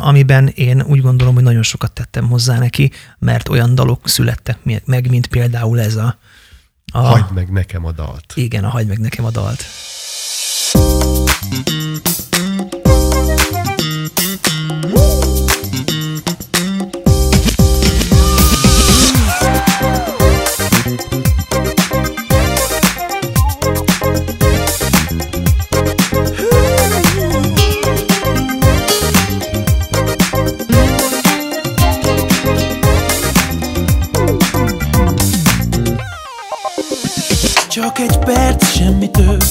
[0.00, 5.10] amiben én úgy gondolom, hogy nagyon sokat tettem hozzá neki, mert olyan dalok születtek meg,
[5.10, 6.18] mint például ez a...
[6.92, 8.32] a hagyd meg nekem a dalt.
[8.34, 9.64] Igen, a hagyd meg nekem a dalt.
[37.96, 39.42] Csak egy perc, semmi több.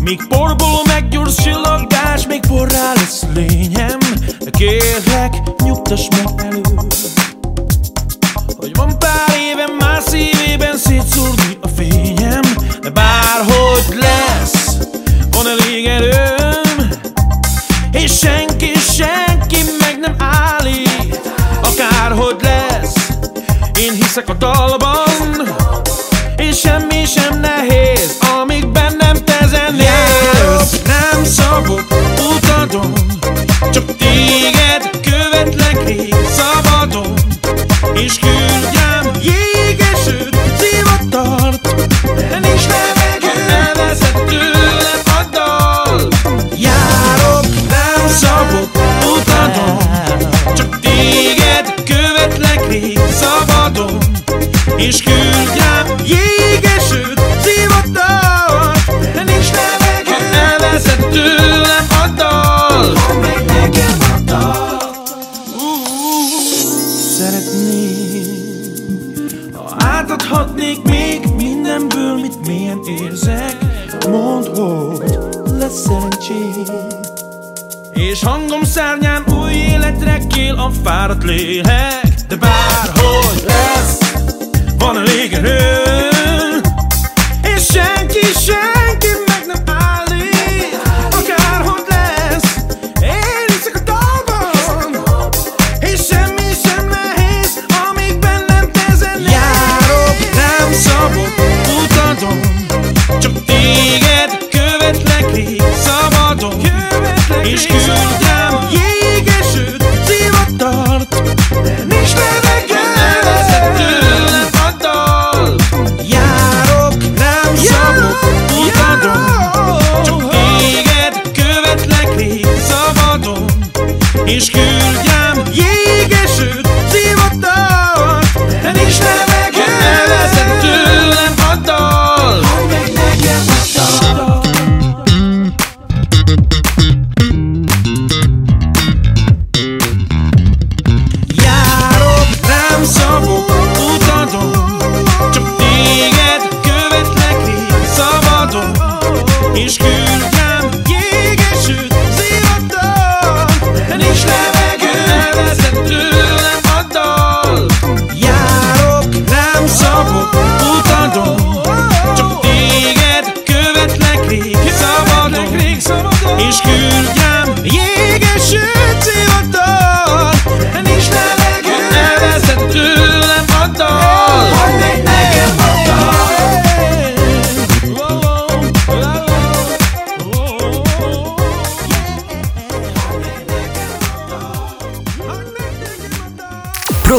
[0.00, 3.98] Míg porból meggyors csillagás Még porrá lesz lényem.
[4.50, 6.94] Kérlek, nyugtass meg előbb
[8.56, 12.42] Hogy van pár éven már szívében szétszórni a fényem.
[12.80, 14.78] De bárhogy lesz,
[15.30, 16.88] van elég erőm
[17.92, 21.20] És senki, senki meg nem állít.
[21.62, 23.08] Akárhogy lesz,
[23.78, 25.13] én hiszek a dalban
[27.04, 30.82] semmi sem nehéz, amíg bennem te zenélsz.
[30.86, 31.84] Nem szabok
[32.36, 32.92] utadon,
[33.72, 37.12] csak téged követlek rég szabadon
[37.94, 41.74] És küldjem jégesőt, zivatart,
[42.14, 46.08] de nincs levegő, elveszett tőlem a dal.
[46.56, 48.70] Járok, nem szabok
[49.18, 49.78] utadon,
[50.56, 53.98] csak téged követlek rég szabadon
[54.76, 55.23] és küldjem
[61.14, 62.92] tőlem a dal
[69.52, 73.56] ha átadhatnék még mindenből, mit milyen érzek.
[74.08, 75.18] Mondd, hogy
[75.58, 76.64] lesz szerencsém.
[77.92, 82.04] És hangom szárnyán új életre kél a fáradt lélek.
[82.28, 83.98] De bárhogy lesz,
[84.78, 85.83] van elég erő.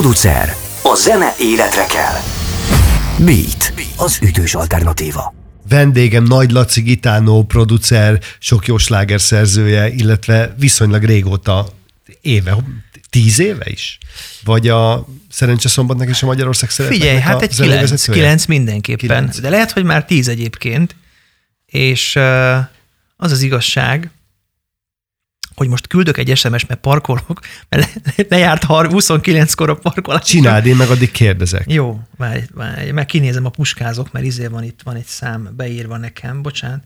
[0.05, 0.55] Producer.
[0.81, 2.13] A zene életre kell.
[3.25, 3.73] Beat.
[3.97, 5.33] Az ütős alternatíva.
[5.69, 11.67] Vendégem Nagy Laci Gitánó, producer, sok jó sláger szerzője, illetve viszonylag régóta,
[12.21, 12.57] éve,
[13.09, 13.97] tíz éve is?
[14.43, 19.07] Vagy a Szerencse Szombatnak és a Magyarország szeretnek Figyelj, hát egy kilenc, kilenc mindenképpen.
[19.07, 19.39] Kilenc.
[19.39, 20.95] De lehet, hogy már tíz egyébként.
[21.65, 22.57] És uh,
[23.17, 24.11] az az igazság,
[25.55, 27.39] hogy most küldök egy SMS, mert parkolok,
[27.69, 30.25] mert le- lejárt har- 29-kor a parkolás.
[30.25, 31.71] Csináld, én meg addig kérdezek.
[31.71, 35.97] Jó, várj, várj, meg kinézem a puskázok, mert izé van itt, van egy szám beírva
[35.97, 36.83] nekem, bocsánat,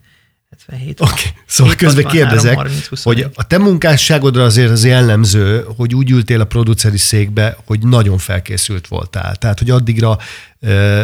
[0.50, 1.00] 77.
[1.00, 1.42] Oké, okay.
[1.46, 3.22] szóval 7, közben 63, kérdezek, 30, 21.
[3.22, 8.18] hogy a te munkásságodra azért az jellemző, hogy úgy ültél a produceri székbe, hogy nagyon
[8.18, 9.36] felkészült voltál.
[9.36, 10.18] Tehát, hogy addigra
[10.60, 11.02] ö,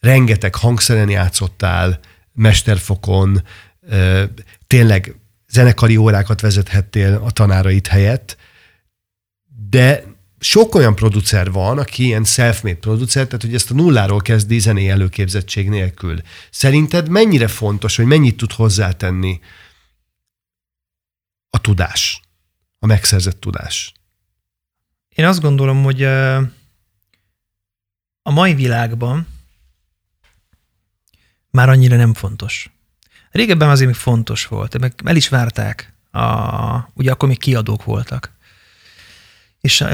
[0.00, 1.98] rengeteg hangszeren játszottál,
[2.32, 3.42] mesterfokon,
[3.88, 4.24] ö,
[4.66, 5.14] tényleg
[5.54, 8.36] zenekari órákat vezethettél a tanárait helyett,
[9.68, 10.04] de
[10.38, 14.88] sok olyan producer van, aki ilyen self-made producer, tehát hogy ezt a nulláról kezdi zenei
[14.88, 16.20] előképzettség nélkül.
[16.50, 19.40] Szerinted mennyire fontos, hogy mennyit tud hozzátenni
[21.50, 22.20] a tudás,
[22.78, 23.92] a megszerzett tudás?
[25.08, 26.02] Én azt gondolom, hogy
[28.22, 29.26] a mai világban
[31.50, 32.73] már annyira nem fontos.
[33.34, 36.22] Régebben azért még fontos volt, meg el is várták, a,
[36.92, 38.32] ugye akkor még kiadók voltak.
[39.60, 39.84] És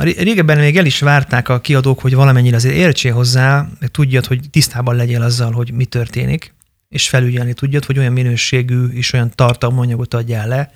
[0.00, 4.26] ré- régebben még el is várták a kiadók, hogy valamennyire azért értsél hozzá, meg tudjad,
[4.26, 6.54] hogy tisztában legyél azzal, hogy mi történik,
[6.88, 10.72] és felügyelni tudjad, hogy olyan minőségű és olyan tartalmanyagot adjál le,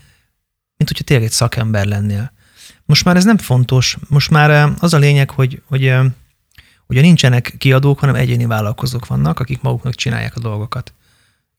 [0.77, 2.33] mint hogyha tényleg egy szakember lennél.
[2.85, 3.97] Most már ez nem fontos.
[4.09, 5.95] Most már az a lényeg, hogy, hogy
[6.87, 10.93] ugye nincsenek kiadók, hanem egyéni vállalkozók vannak, akik maguknak csinálják a dolgokat,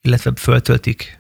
[0.01, 1.19] illetve föltöltik,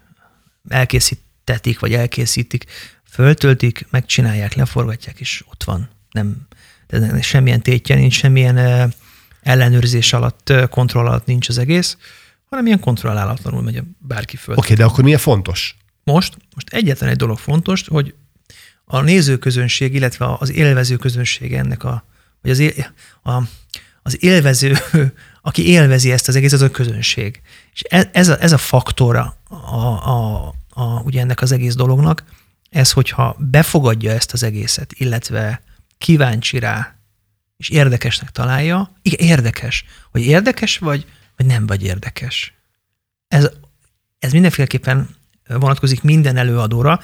[0.69, 2.65] elkészítetik, vagy elkészítik,
[3.03, 5.89] föltöltik, megcsinálják, leforgatják, és ott van.
[6.11, 6.47] Nem,
[6.87, 8.93] de semmilyen tétje nincs, semmilyen
[9.41, 11.97] ellenőrzés alatt, kontroll alatt nincs az egész,
[12.45, 14.55] hanem ilyen kontrollálatlanul megy a bárki föl.
[14.55, 15.77] Oké, okay, de akkor mi a fontos?
[16.03, 18.13] Most, most egyetlen egy dolog fontos, hogy
[18.85, 22.05] a nézőközönség, illetve az élvező közönség ennek a,
[22.41, 22.73] vagy az, él,
[23.23, 23.41] a,
[24.01, 24.77] az élvező,
[25.41, 27.41] aki élvezi ezt az egész, az a közönség.
[27.73, 32.23] És ez, ez, a, ez a faktora a, a, a, ugye ennek az egész dolognak,
[32.69, 35.61] ez, hogyha befogadja ezt az egészet, illetve
[35.97, 36.95] kíváncsi rá,
[37.57, 41.05] és érdekesnek találja, igen, érdekes, hogy érdekes vagy,
[41.37, 42.53] vagy nem vagy érdekes.
[43.27, 43.49] Ez,
[44.19, 45.15] ez mindenféleképpen
[45.47, 46.99] vonatkozik minden előadóra,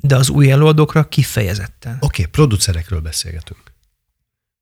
[0.00, 1.92] de az új előadókra kifejezetten.
[1.94, 3.72] Oké, okay, producerekről beszélgetünk.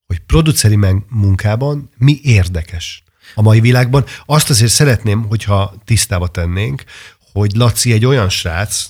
[0.06, 0.76] Hogy produceri
[1.08, 3.02] munkában mi érdekes
[3.34, 4.04] a mai világban.
[4.26, 6.84] Azt azért szeretném, hogyha tisztába tennénk,
[7.32, 8.86] hogy Laci egy olyan srác,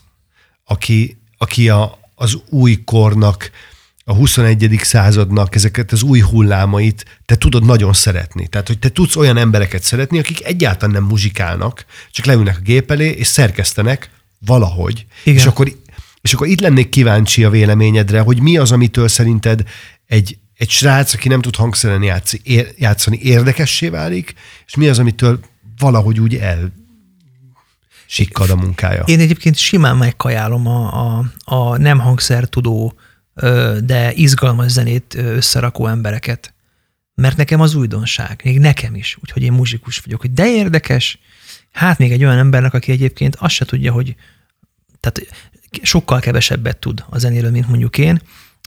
[0.64, 3.50] aki, aki a, az új kornak,
[4.04, 4.78] a 21.
[4.82, 8.46] századnak ezeket az új hullámait te tudod nagyon szeretni.
[8.46, 12.90] Tehát, hogy te tudsz olyan embereket szeretni, akik egyáltalán nem muzsikálnak, csak leülnek a gép
[12.90, 15.06] elé, és szerkesztenek valahogy.
[15.24, 15.38] Igen.
[15.38, 15.76] És akkor
[16.20, 19.62] És akkor itt lennék kíváncsi a véleményedre, hogy mi az, amitől szerinted
[20.06, 24.34] egy, egy srác, aki nem tud hangszeren játszani, ér, játszani érdekessé válik,
[24.66, 25.40] és mi az, amitől
[25.78, 26.72] valahogy úgy el
[28.06, 29.02] sikkad a munkája.
[29.06, 32.94] Én egyébként simán megkajálom a, a, a nem hangszertudó,
[33.84, 36.54] de izgalmas zenét összerakó embereket.
[37.14, 41.18] Mert nekem az újdonság, még nekem is, úgyhogy én muzsikus vagyok, hogy de érdekes,
[41.72, 44.14] hát még egy olyan embernek, aki egyébként azt se tudja, hogy
[45.00, 45.26] tehát
[45.82, 48.22] sokkal kevesebbet tud a zenéről, mint mondjuk én,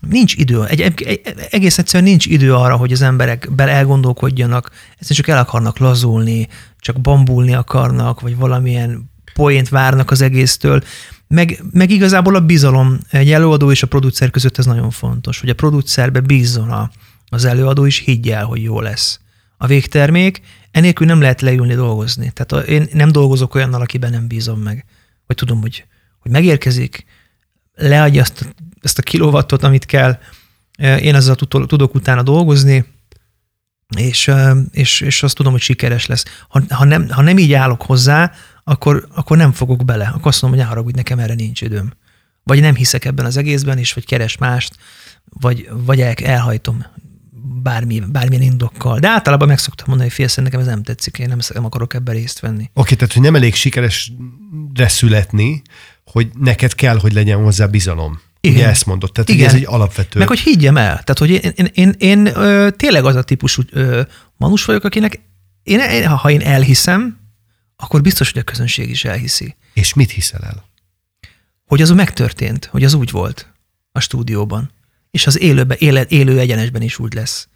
[0.08, 5.12] nincs idő, egy, egy, egész egyszerűen nincs idő arra, hogy az emberek bele elgondolkodjanak, ezt
[5.12, 10.82] csak el akarnak lazulni, csak bambulni akarnak, vagy valamilyen poént várnak az egésztől,
[11.28, 15.48] meg, meg igazából a bizalom egy előadó és a producer között ez nagyon fontos, hogy
[15.48, 16.90] a producerbe bízzon a,
[17.26, 19.20] az előadó is, higgye el, hogy jó lesz.
[19.56, 22.32] A végtermék, enélkül nem lehet leülni dolgozni.
[22.34, 24.84] Tehát én nem dolgozok olyannal, akiben nem bízom meg.
[25.26, 25.84] Vagy tudom, hogy,
[26.18, 27.04] hogy megérkezik,
[27.74, 30.18] leadja azt, ezt a kilovattot, amit kell,
[30.78, 32.84] én ezzel tudok utána dolgozni,
[33.96, 34.30] és,
[34.70, 36.24] és, és azt tudom, hogy sikeres lesz.
[36.48, 38.32] Ha, ha, nem, ha nem így állok hozzá,
[38.64, 40.06] akkor, akkor nem fogok bele.
[40.06, 41.92] Akkor azt mondom, hogy haragudj, nekem erre nincs időm.
[42.42, 44.76] Vagy nem hiszek ebben az egészben, és vagy keres mást,
[45.24, 46.84] vagy, vagy el, elhajtom
[47.62, 48.98] bármi, bármilyen indokkal.
[48.98, 51.94] De általában meg szoktam mondani, hogy félsz, nekem ez nem tetszik, én nem, nem akarok
[51.94, 52.70] ebben részt venni.
[52.74, 55.62] Oké, tehát hogy nem elég sikeresre születni,
[56.12, 58.20] hogy neked kell, hogy legyen hozzá bizalom.
[58.40, 58.56] Igen.
[58.56, 59.48] Ugye ezt mondott, tehát Igen.
[59.48, 60.18] ez egy alapvető.
[60.18, 63.62] Meg hogy higgyem el, tehát hogy én, én, én, én ö, tényleg az a típusú
[63.70, 64.02] ö,
[64.36, 65.20] manus vagyok, akinek
[65.62, 67.20] én, ha én elhiszem,
[67.76, 69.56] akkor biztos, hogy a közönség is elhiszi.
[69.74, 70.64] És mit hiszel el?
[71.64, 73.52] Hogy az megtörtént, hogy az úgy volt
[73.92, 74.70] a stúdióban.
[75.10, 77.48] És az élőben, éle, élő egyenesben is úgy lesz.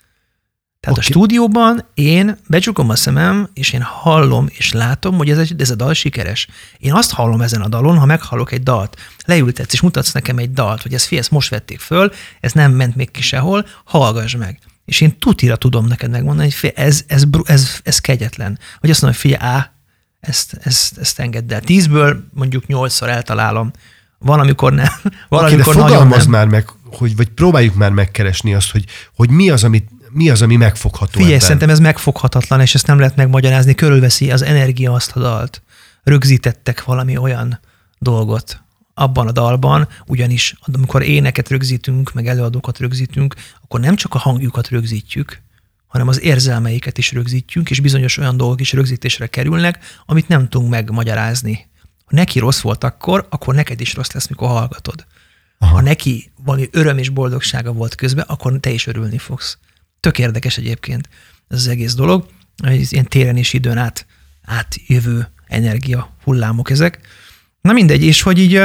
[0.86, 1.10] Tehát okay.
[1.10, 5.70] a stúdióban én becsukom a szemem, és én hallom és látom, hogy ez, egy, ez
[5.70, 6.48] a dal sikeres.
[6.78, 10.52] Én azt hallom ezen a dalon, ha meghallok egy dalt, leültetsz és mutatsz nekem egy
[10.52, 14.34] dalt, hogy ez fi, ezt most vették föl, ez nem ment még ki sehol, hallgass
[14.36, 14.58] meg.
[14.84, 18.58] És én tutira tudom neked megmondani, hogy ez, ez, ez, ez, ez kegyetlen.
[18.80, 19.72] Hogy azt mondom, hogy figyelj, á,
[20.20, 21.60] ezt, ezt, ezt engedd el.
[21.60, 23.70] Tízből mondjuk nyolcszor eltalálom.
[24.18, 24.92] Van, amikor nem.
[25.28, 29.30] Van, okay, amikor de fogalmaz már meg, hogy, vagy próbáljuk már megkeresni azt, hogy, hogy
[29.30, 31.44] mi az, amit mi az, ami megfogható Figyelj, ebben?
[31.44, 33.74] szerintem ez megfoghatatlan, és ezt nem lehet megmagyarázni.
[33.74, 35.62] Körülveszi az energia azt a dalt.
[36.02, 37.60] Rögzítettek valami olyan
[37.98, 38.60] dolgot
[38.94, 44.68] abban a dalban, ugyanis amikor éneket rögzítünk, meg előadókat rögzítünk, akkor nem csak a hangjukat
[44.68, 45.42] rögzítjük,
[45.86, 50.70] hanem az érzelmeiket is rögzítjük, és bizonyos olyan dolgok is rögzítésre kerülnek, amit nem tudunk
[50.70, 51.66] megmagyarázni.
[52.04, 55.06] Ha neki rossz volt akkor, akkor neked is rossz lesz, mikor hallgatod.
[55.58, 55.74] Aha.
[55.74, 59.58] Ha neki valami öröm és boldogsága volt közben, akkor te is örülni fogsz.
[60.06, 61.08] Tök érdekes egyébként
[61.48, 62.26] ez az egész dolog.
[62.62, 64.06] Ez ilyen téren és időn át,
[64.44, 67.00] átjövő energia hullámok ezek.
[67.60, 68.62] Na mindegy, és hogy így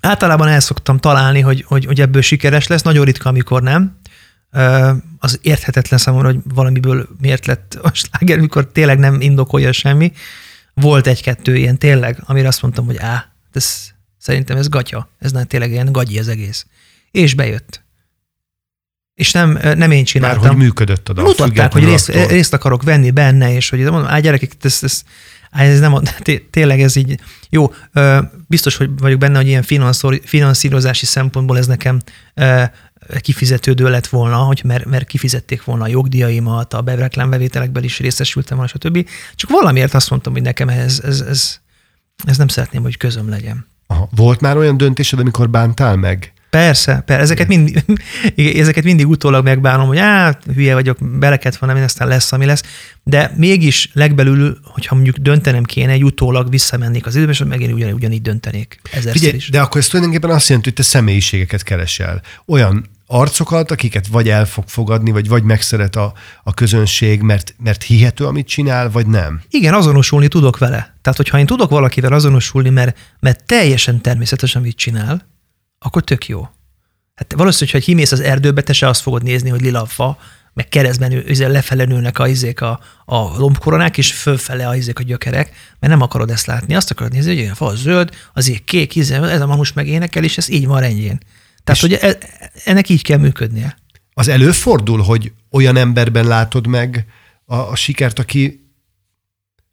[0.00, 3.98] általában el szoktam találni, hogy, hogy, hogy ebből sikeres lesz, nagyon ritka, amikor nem.
[5.18, 10.12] Az érthetetlen számomra, hogy valamiből miért lett a sláger, mikor tényleg nem indokolja semmi.
[10.74, 15.46] Volt egy-kettő ilyen tényleg, amire azt mondtam, hogy á, ez, szerintem ez gatya, ez nem
[15.46, 16.66] tényleg ilyen gagyi az egész.
[17.10, 17.88] És bejött
[19.20, 20.40] és nem, nem én csináltam.
[20.40, 21.24] Már hogy működött a dal.
[21.24, 25.02] Mutatták, hogy részt, részt akarok venni benne, és hogy mondom, á, gyerekek, ez, ez,
[25.50, 25.94] ez nem,
[26.50, 27.72] tényleg ez így, jó,
[28.46, 29.64] biztos, hogy vagyok benne, hogy ilyen
[30.24, 32.00] finanszírozási szempontból ez nekem
[33.20, 38.72] kifizetődő lett volna, hogy mert, mert kifizették volna a jogdíjaimat, a reklámbevételekből is részesültem volna,
[38.72, 39.08] stb.
[39.34, 41.60] Csak valamiért azt mondtam, hogy nekem ez, ez, ez,
[42.24, 43.66] ez nem szeretném, hogy közöm legyen.
[43.86, 44.08] Aha.
[44.16, 46.32] Volt már olyan döntésed, amikor bántál meg?
[46.50, 47.22] Persze, persze.
[47.22, 47.84] Ezeket, mind,
[48.62, 52.62] ezeket mindig utólag megbánom, hogy á, hülye vagyok, bele kellett volna, aztán lesz, ami lesz.
[53.02, 57.92] De mégis legbelül, hogyha mondjuk döntenem kéne, egy utólag visszamennék az időben, és megint ugyan,
[57.92, 58.80] ugyanígy döntenék.
[58.82, 59.48] Figyelj, is.
[59.48, 62.22] de akkor ez tulajdonképpen azt jelenti, hogy te személyiségeket keresel.
[62.46, 67.82] Olyan arcokat, akiket vagy el fog fogadni, vagy vagy megszeret a, a közönség, mert, mert
[67.82, 69.40] hihető, amit csinál, vagy nem?
[69.50, 70.94] Igen, azonosulni tudok vele.
[71.02, 75.28] Tehát, hogyha én tudok valakivel azonosulni, mert, mert teljesen természetesen mit csinál,
[75.84, 76.48] akkor tök jó.
[77.14, 80.18] Hát valószínűleg, hogy kimész az erdőbe, te se azt fogod nézni, hogy lila fa,
[80.52, 85.02] meg keresztben ő, lefele nőnek a, izék a, a lombkoronák, és fölfele a, izék a
[85.02, 86.74] gyökerek, mert nem akarod ezt látni.
[86.74, 90.24] Azt akarod nézni, hogy a fa zöld, azért kék, izé, ez a manus meg énekel,
[90.24, 91.20] és ez így van rendjén.
[91.64, 92.18] Tehát, hogy e,
[92.64, 93.76] ennek így kell működnie.
[94.12, 97.06] Az előfordul, hogy olyan emberben látod meg
[97.44, 98.70] a, a sikert, aki,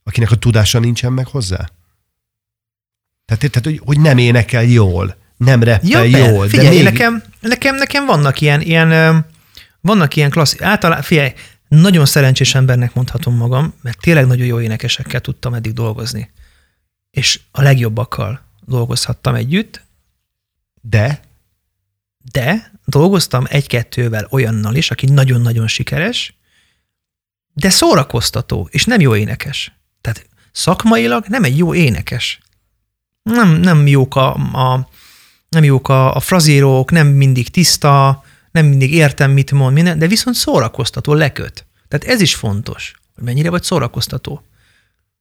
[0.04, 1.70] akinek a tudása nincsen meg hozzá?
[3.26, 6.48] Tehát, tehát hogy, hogy nem énekel jól nem reppel ja, jól.
[6.48, 6.84] Figyelj, de még...
[6.84, 9.26] nekem, nekem, nekem vannak ilyen, ilyen
[9.82, 11.34] vannak ilyen klasszik, általában, figyelj,
[11.68, 16.32] nagyon szerencsés embernek mondhatom magam, mert tényleg nagyon jó énekesekkel tudtam eddig dolgozni.
[17.12, 19.86] És a legjobbakkal dolgozhattam együtt,
[20.82, 21.20] De
[22.32, 26.38] De dolgoztam egy-kettővel olyannal is, aki nagyon-nagyon sikeres,
[27.54, 29.72] de szórakoztató, és nem jó énekes.
[30.02, 32.40] Tehát szakmailag nem egy jó énekes.
[33.24, 34.90] Nem, nem jók a, a,
[35.50, 40.08] nem jók a, a frazírok, nem mindig tiszta, nem mindig értem, mit mond, minden, de
[40.08, 41.66] viszont szórakoztató, leköt.
[41.88, 44.44] Tehát ez is fontos, hogy mennyire vagy szórakoztató.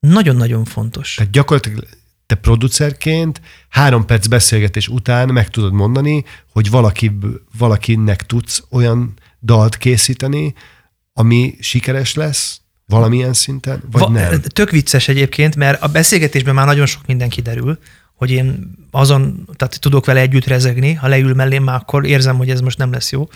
[0.00, 1.14] Nagyon-nagyon fontos.
[1.14, 1.84] Tehát gyakorlatilag
[2.26, 7.18] te producerként három perc beszélgetés után meg tudod mondani, hogy valaki,
[7.58, 10.54] valakinek tudsz olyan dalt készíteni,
[11.12, 14.40] ami sikeres lesz valamilyen szinten, vagy Va- nem?
[14.40, 17.78] Tök vicces egyébként, mert a beszélgetésben már nagyon sok minden kiderül,
[18.14, 22.50] hogy én azon, tehát tudok vele együtt rezegni, ha leül mellém, már akkor érzem, hogy
[22.50, 23.28] ez most nem lesz jó.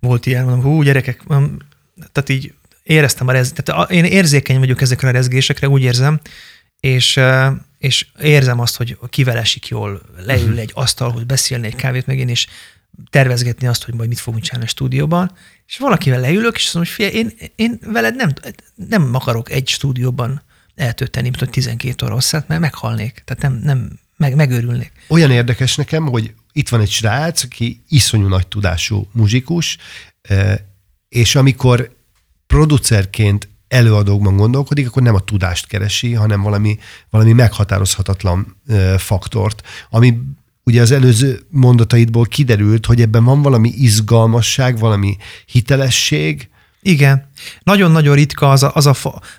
[0.00, 1.22] Volt ilyen, mondom, hú, gyerekek,
[2.12, 6.20] tehát így éreztem a rez, tehát én érzékeny vagyok ezekre a rezgésekre, úgy érzem,
[6.80, 7.20] és,
[7.78, 12.28] és érzem azt, hogy kivel esik jól, leül egy asztalhoz beszélni egy kávét meg én,
[12.28, 12.46] és
[13.10, 15.32] tervezgetni azt, hogy majd mit fogunk csinálni a stúdióban,
[15.66, 18.32] és valakivel leülök, és azt mondom, hogy figyelj, én, én veled nem,
[18.74, 20.42] nem akarok egy stúdióban
[20.74, 23.22] eltölteni, mint hogy 12 óra hosszát, mert meghalnék.
[23.24, 24.92] Tehát nem, nem meg, megőrülnék.
[25.08, 29.78] Olyan érdekes nekem, hogy itt van egy srác, aki iszonyú nagy tudású muzsikus,
[30.22, 30.54] eh,
[31.08, 31.96] és amikor
[32.46, 36.78] producerként előadókban gondolkodik, akkor nem a tudást keresi, hanem valami,
[37.10, 40.20] valami meghatározhatatlan ö, faktort, ami
[40.64, 46.48] ugye az előző mondataidból kiderült, hogy ebben van valami izgalmasság, valami hitelesség,
[46.86, 47.28] Igen.
[47.62, 48.94] Nagyon-nagyon ritka az a, az a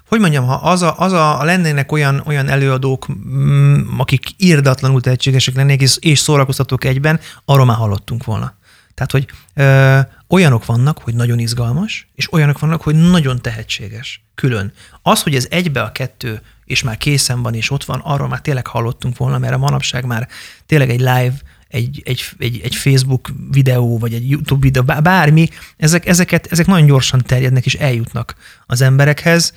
[0.08, 5.56] hogy mondjam, ha az a, az a lennének olyan, olyan előadók, mm, akik írdatlanul tehetségesek
[5.56, 8.54] lennének, és, és szórakoztatók egyben, arról már hallottunk volna.
[8.94, 14.24] Tehát, hogy ö, olyanok vannak, hogy nagyon izgalmas, és olyanok vannak, hogy nagyon tehetséges.
[14.36, 14.74] Külön.
[15.02, 18.42] Az, hogy ez egybe a kettő, és már készen van, és ott van, arról már
[18.42, 20.28] tényleg hallottunk volna, mert a manapság már
[20.66, 21.34] tényleg egy live,
[21.76, 26.66] egy, egy, egy, egy Facebook videó, vagy egy YouTube videó, bá- bármi, ezek, ezeket, ezek
[26.66, 28.36] nagyon gyorsan terjednek, és eljutnak
[28.66, 29.54] az emberekhez.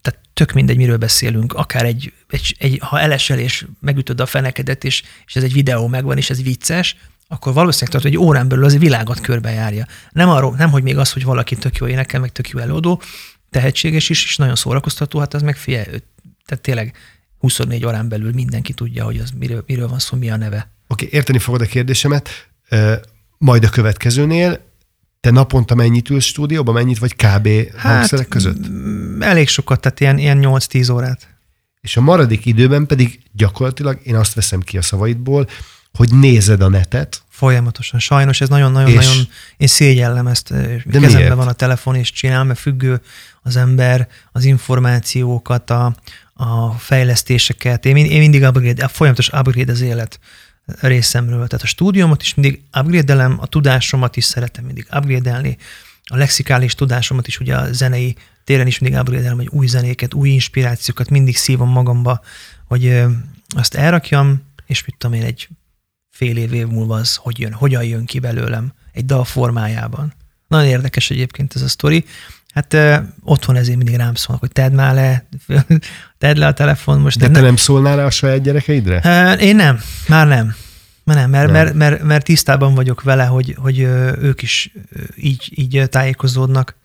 [0.00, 4.84] Tehát tök mindegy, miről beszélünk, akár egy, egy, egy ha elesel, és megütöd a fenekedet,
[4.84, 6.96] és, és ez egy videó megvan, és ez vicces,
[7.28, 9.86] akkor valószínűleg tudod, hogy órán belül az a világot körbejárja.
[10.12, 13.02] Nem, arról, nem, hogy még az, hogy valaki tök jó énekel, meg tök jó előadó,
[13.50, 15.84] tehetséges is, és nagyon szórakoztató, hát az meg figyelj,
[16.46, 16.96] tehát tényleg
[17.38, 20.77] 24 órán belül mindenki tudja, hogy az miről, miről van szó, mi a neve.
[20.88, 22.48] Oké, okay, érteni fogod a kérdésemet.
[23.38, 24.60] Majd a következőnél,
[25.20, 27.48] te naponta mennyit ülsz stúdióban, mennyit vagy kb.
[27.76, 28.68] Hát, hangszerek között?
[28.68, 31.28] mm, Elég sokat, tehát ilyen, ilyen 8-10 órát.
[31.80, 35.48] És a maradék időben pedig gyakorlatilag, én azt veszem ki a szavaidból,
[35.92, 38.00] hogy nézed a netet, Folyamatosan.
[38.00, 41.00] Sajnos ez nagyon-nagyon, És- nagyon, én szégyellem ezt, De miért?
[41.00, 43.00] kezemben van a telefon, és csinál, mert függő
[43.42, 45.94] az ember, az információkat, a,
[46.34, 47.84] a fejlesztéseket.
[47.86, 50.18] Én, én mindig upgrade, folyamatos upgrade az élet
[50.80, 51.46] részemről.
[51.46, 55.56] Tehát a stúdiómat is mindig upgrade a tudásomat is szeretem mindig upgrade
[56.10, 60.28] a lexikális tudásomat is, ugye a zenei téren is mindig upgrade hogy új zenéket, új
[60.28, 62.20] inspirációkat mindig szívom magamba,
[62.64, 63.02] hogy
[63.48, 65.48] azt elrakjam, és mit tudom én, egy
[66.10, 70.12] fél év, év múlva az hogy jön, hogyan jön ki belőlem egy dal formájában.
[70.48, 72.04] Nagyon érdekes egyébként ez a sztori.
[72.54, 75.28] Hát ö, otthon ezért mindig rám szólnak, hogy tedd már le,
[76.18, 77.00] tedd le a telefon.
[77.00, 78.98] Most de te nem, nem szólnál rá a saját gyerekeidre?
[79.40, 80.54] Én nem, már nem.
[81.04, 81.52] Már nem, mert, Nem.
[81.52, 83.78] Mert, mert, mert tisztában vagyok vele, hogy, hogy
[84.20, 84.72] ők is
[85.16, 86.76] így, így tájékozódnak.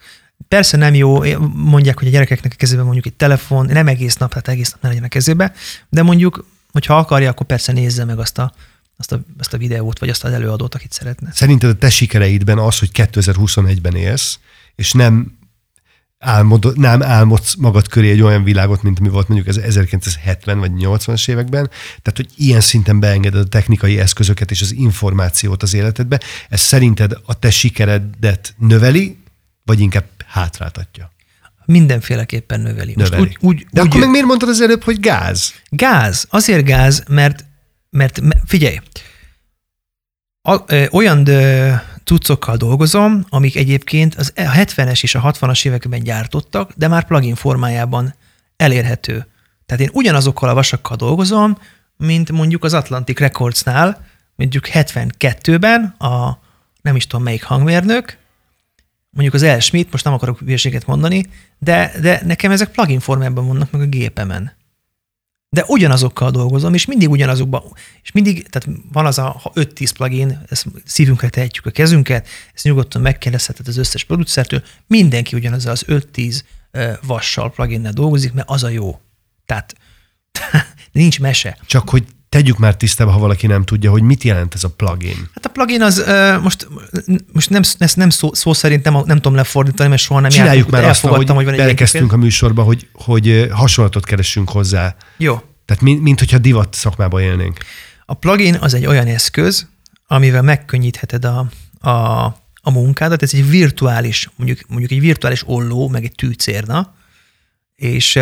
[0.47, 4.33] Persze nem jó, mondják, hogy a gyerekeknek a kezében mondjuk egy telefon, nem egész nap,
[4.33, 5.53] hát egész nap ne legyen a kezébe,
[5.89, 8.53] de mondjuk, hogyha akarja, akkor persze nézze meg azt a,
[8.97, 11.29] azt a, azt a videót, vagy azt az előadót, akit szeretne.
[11.33, 14.39] Szerinted a te sikereidben az, hogy 2021-ben élsz,
[14.75, 15.37] és nem,
[16.23, 20.71] álmod, nem álmodsz magad köré egy olyan világot, mint mi volt mondjuk az 1970 vagy
[20.79, 21.69] 80-as években,
[22.01, 27.17] tehát hogy ilyen szinten beengeded a technikai eszközöket és az információt az életedbe, ez szerinted
[27.25, 29.17] a te sikeredet növeli,
[29.65, 31.11] vagy inkább hátráltatja?
[31.65, 32.93] Mindenféleképpen növeli.
[32.97, 33.27] Most Növeli.
[33.29, 35.53] úgy, úgy, De úgy akkor meg miért mondtad az előbb, hogy gáz?
[35.69, 36.25] Gáz.
[36.29, 37.45] Azért gáz, mert,
[37.89, 38.79] mert me- figyelj,
[40.41, 46.71] a, ö, olyan ö, cuccokkal dolgozom, amik egyébként az 70-es és a 60-as években gyártottak,
[46.75, 48.15] de már plugin formájában
[48.55, 49.27] elérhető.
[49.65, 51.57] Tehát én ugyanazokkal a vasakkal dolgozom,
[51.97, 54.05] mint mondjuk az Atlantic Recordsnál,
[54.35, 56.39] mondjuk 72-ben a
[56.81, 58.17] nem is tudom melyik hangmérnök,
[59.09, 61.25] mondjuk az El Schmidt, most nem akarok hülyeséget mondani,
[61.59, 64.51] de, de nekem ezek plugin formában vannak meg a gépemen.
[65.53, 67.63] De ugyanazokkal dolgozom, és mindig ugyanazokban,
[68.03, 72.63] és mindig, tehát van az a ha 5-10 plugin, ezt szívünkre tehetjük a kezünket, ezt
[72.63, 76.39] nyugodtan megkérdezheted az összes producertől, mindenki ugyanaz az 5-10
[76.71, 78.99] ö, vassal pluginnel dolgozik, mert az a jó.
[79.45, 79.75] Tehát
[80.91, 81.57] nincs mese.
[81.65, 85.29] Csak hogy tegyük már tisztába, ha valaki nem tudja, hogy mit jelent ez a plugin.
[85.33, 86.03] Hát a plugin az
[86.41, 86.67] most,
[87.33, 90.69] most nem, ezt nem szó, szó szerint nem, nem tudom lefordítani, mert soha nem Csináljuk
[90.69, 94.95] már azt, hogy hogy van belekezdtünk a műsorba, hogy, hogy hasonlatot keresünk hozzá.
[95.17, 95.41] Jó.
[95.65, 97.57] Tehát mint, mint hogyha divat szakmába élnénk.
[98.05, 99.67] A plugin az egy olyan eszköz,
[100.07, 101.45] amivel megkönnyítheted a,
[101.89, 102.25] a,
[102.61, 103.21] a munkádat.
[103.23, 106.93] Ez egy virtuális, mondjuk, mondjuk egy virtuális olló, meg egy tűcérna,
[107.75, 108.19] és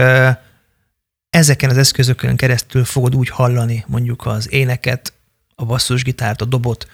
[1.31, 5.13] ezeken az eszközökön keresztül fogod úgy hallani mondjuk az éneket,
[5.55, 6.87] a basszusgitárt, a dobot,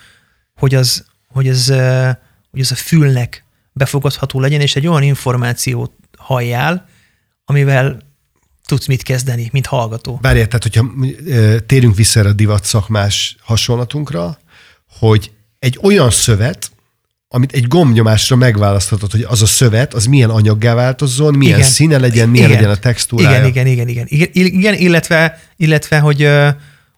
[0.56, 1.68] hogy az, hogy az,
[2.52, 6.88] hogy az a fülnek befogadható legyen, és egy olyan információt halljál,
[7.46, 8.00] amivel
[8.66, 10.20] tudsz mit kezdeni, mint hallgató.
[10.22, 10.86] Várjál, tehát hogyha
[11.66, 14.40] térünk vissza erre a divat szakmás hasonlatunkra,
[15.00, 16.72] hogy egy olyan szövet,
[17.30, 21.70] amit egy gombnyomásra megválaszthatod, hogy az a szövet, az milyen anyaggá változzon, milyen Igen.
[21.70, 22.62] színe legyen, milyen Igen.
[22.62, 23.48] legyen a textúrája.
[23.48, 24.34] Igen, igen, igen, igen.
[24.34, 26.30] Igen, illetve, illetve hogy,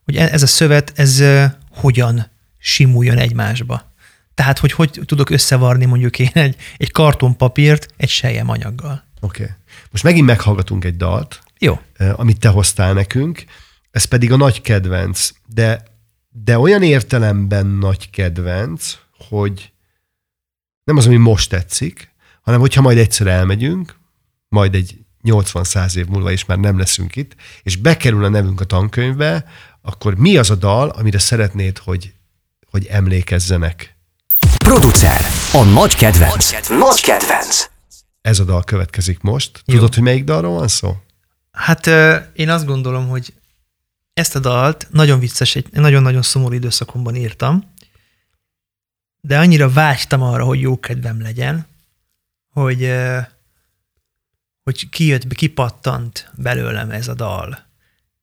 [0.04, 1.24] hogy e- ez a szövet, ez
[1.72, 2.28] hogyan
[2.58, 3.92] simuljon egymásba.
[4.34, 9.04] Tehát, hogy hogy tudok összevarni mondjuk én egy, egy kartonpapírt egy sejjem anyaggal.
[9.20, 9.44] Oké.
[9.44, 9.56] Okay.
[9.92, 11.80] Most megint meghallgatunk egy dalt, Jó.
[12.16, 13.44] amit te hoztál nekünk,
[13.92, 15.84] ez pedig a nagy kedvenc, de,
[16.44, 18.98] de olyan értelemben nagy kedvenc,
[19.30, 19.72] hogy
[20.90, 22.12] nem az, ami most tetszik,
[22.42, 23.96] hanem hogyha majd egyszer elmegyünk,
[24.48, 28.66] majd egy 80-100 év múlva is már nem leszünk itt, és bekerül a nevünk a
[28.66, 29.46] tankönyvbe,
[29.82, 32.14] akkor mi az a dal, amire szeretnéd, hogy,
[32.72, 33.96] hogy emlékezzenek?
[34.58, 35.22] Producer.
[35.54, 36.70] A nagy kedvenc.
[36.70, 37.70] Nagy kedvenc.
[38.22, 39.62] Ez a dal következik most.
[39.66, 39.76] Jó.
[39.76, 40.98] Tudod, hogy melyik dalról van szó?
[41.52, 43.34] Hát ö, én azt gondolom, hogy
[44.14, 47.74] ezt a dalt nagyon vicces, egy nagyon-nagyon szomorú időszakomban írtam,
[49.22, 51.68] de annyira vágytam arra, hogy jó kedvem legyen,
[52.50, 52.94] hogy,
[54.64, 57.68] hogy kijött, kipattant belőlem ez a dal.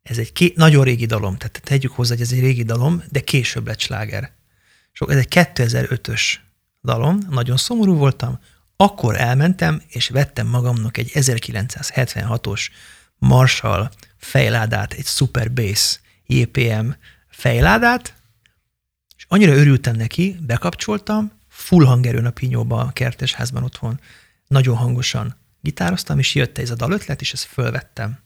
[0.02, 3.20] Ez egy ké- nagyon régi dalom, tehát tegyük hozzá, hogy ez egy régi dalom, de
[3.20, 4.32] később lett sláger.
[5.06, 6.22] Ez egy 2005-ös
[6.82, 8.40] dalom, nagyon szomorú voltam,
[8.76, 12.68] akkor elmentem, és vettem magamnak egy 1976-os
[13.18, 16.88] Marshall fejládát, egy Super Bass JPM
[17.28, 18.14] fejládát,
[19.28, 24.00] annyira örültem neki, bekapcsoltam, full hangerőn a pinyóba a kertesházban otthon,
[24.46, 28.18] nagyon hangosan gitároztam, és jött ez a dalötlet, és ezt fölvettem.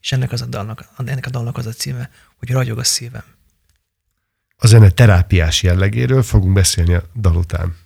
[0.00, 3.24] És ennek, az a dalnak, ennek a dalnak az a címe, hogy ragyog a szívem.
[4.56, 7.76] A zene terápiás jellegéről fogunk beszélni a dal után.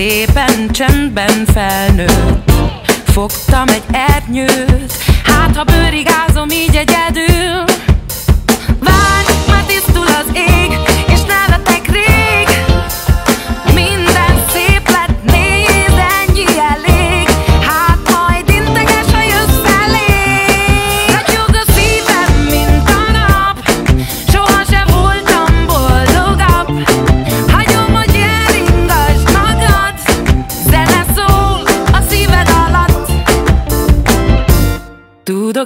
[0.00, 2.52] Szépen csendben felnőtt.
[3.04, 4.92] Fogtam egy ernyőt,
[5.24, 7.64] hát ha bőrigázom így egyedül.
[8.78, 10.89] Várj, már tisztul az ég,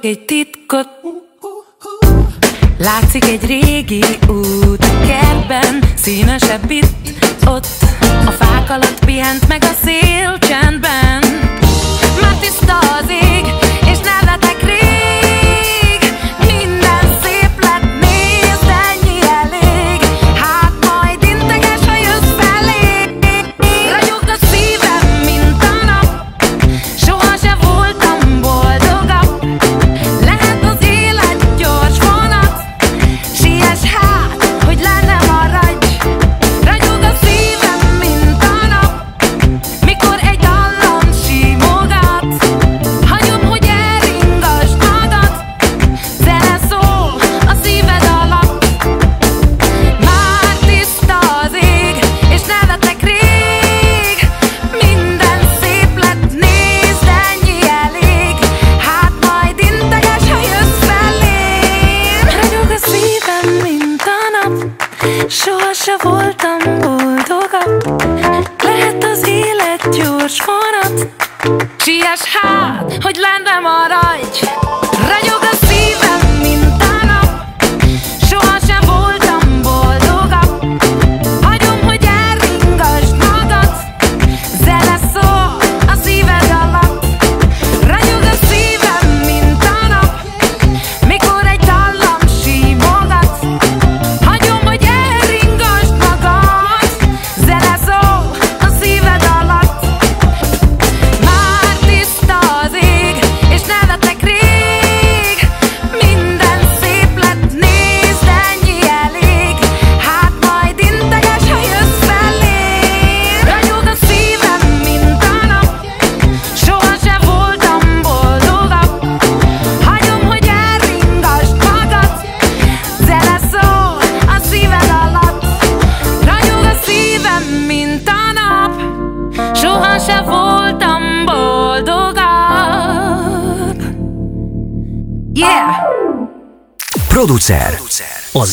[0.04, 0.88] Tudok egy titkot,
[2.78, 6.86] Látszik egy régi út kertben, színesebb itt,
[7.46, 7.66] ott.
[8.26, 11.22] A fák alatt pihent meg a szél csendben.
[12.20, 13.63] Már tiszta az ég,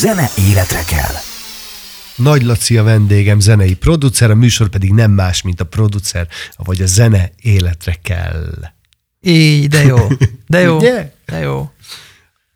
[0.02, 1.14] zene életre kell.
[2.16, 6.28] Nagy Laci a vendégem, zenei producer, a műsor pedig nem más, mint a producer,
[6.58, 8.72] vagy a zene életre kell.
[9.22, 10.08] Így, de jó.
[10.48, 10.78] De jó.
[10.78, 11.14] Ugye?
[11.26, 11.72] De jó.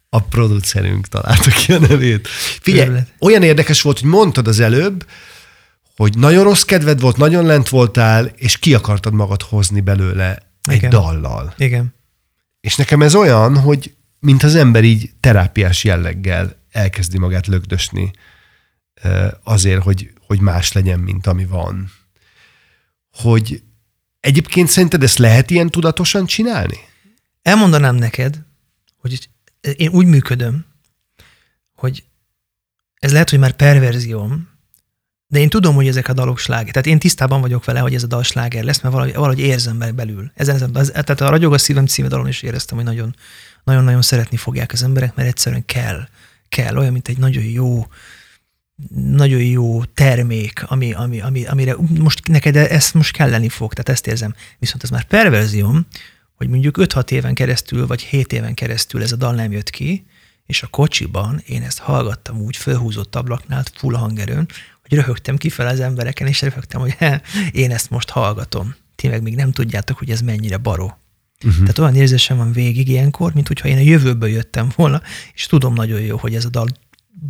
[0.10, 2.28] A producerünk találta ki a nevét.
[2.62, 3.08] Figyelj, Örülök.
[3.20, 5.06] olyan érdekes volt, hogy mondtad az előbb,
[5.96, 10.38] hogy nagyon rossz kedved volt, nagyon lent voltál, és ki akartad magad hozni belőle
[10.70, 10.90] egy Igen.
[10.90, 11.54] dallal.
[11.58, 11.94] Igen.
[12.62, 18.12] És nekem ez olyan, hogy mint az ember így terápiás jelleggel elkezdi magát lögdösni
[19.44, 21.92] azért, hogy, hogy más legyen, mint ami van.
[23.12, 23.64] Hogy
[24.20, 26.78] egyébként szerinted ezt lehet ilyen tudatosan csinálni?
[27.42, 28.42] Elmondanám neked,
[28.98, 29.30] hogy
[29.76, 30.66] én úgy működöm,
[31.76, 32.04] hogy
[33.00, 34.50] ez lehet, hogy már perverzióm,
[35.28, 36.72] de én tudom, hogy ezek a dalok sláger.
[36.72, 39.78] Tehát én tisztában vagyok vele, hogy ez a dal sláger lesz, mert valahogy, valahogy érzem
[39.78, 40.32] be- belül.
[40.36, 43.16] Ezen, ezen, az, tehát a Ragyog a szívem című dalon is éreztem, hogy nagyon,
[43.64, 46.08] nagyon-nagyon szeretni fogják az emberek, mert egyszerűen kell.
[46.50, 46.78] Kell.
[46.78, 47.88] Olyan, mint egy nagyon jó,
[48.96, 54.08] nagyon jó termék, ami, ami, ami, amire most neked ezt most kelleni fog, tehát ezt
[54.08, 54.36] érzem.
[54.60, 55.86] Viszont ez már perverzióm,
[56.36, 60.06] hogy mondjuk 5-6 éven keresztül, vagy 7 éven keresztül ez a dal nem jött ki,
[60.46, 64.48] és a kocsiban én ezt hallgattam úgy fölhúzott ablaknál, full hangerőn,
[64.82, 66.98] hogy röhögtem kifele az embereken, és röhögtem, hogy
[67.52, 68.76] én ezt most hallgatom.
[68.96, 70.98] Ti meg még nem tudjátok, hogy ez mennyire baró.
[71.44, 71.60] Uh-huh.
[71.60, 75.02] Tehát olyan érzésem van végig ilyenkor, mint hogyha én a jövőből jöttem volna,
[75.34, 76.68] és tudom nagyon jó, hogy ez a dal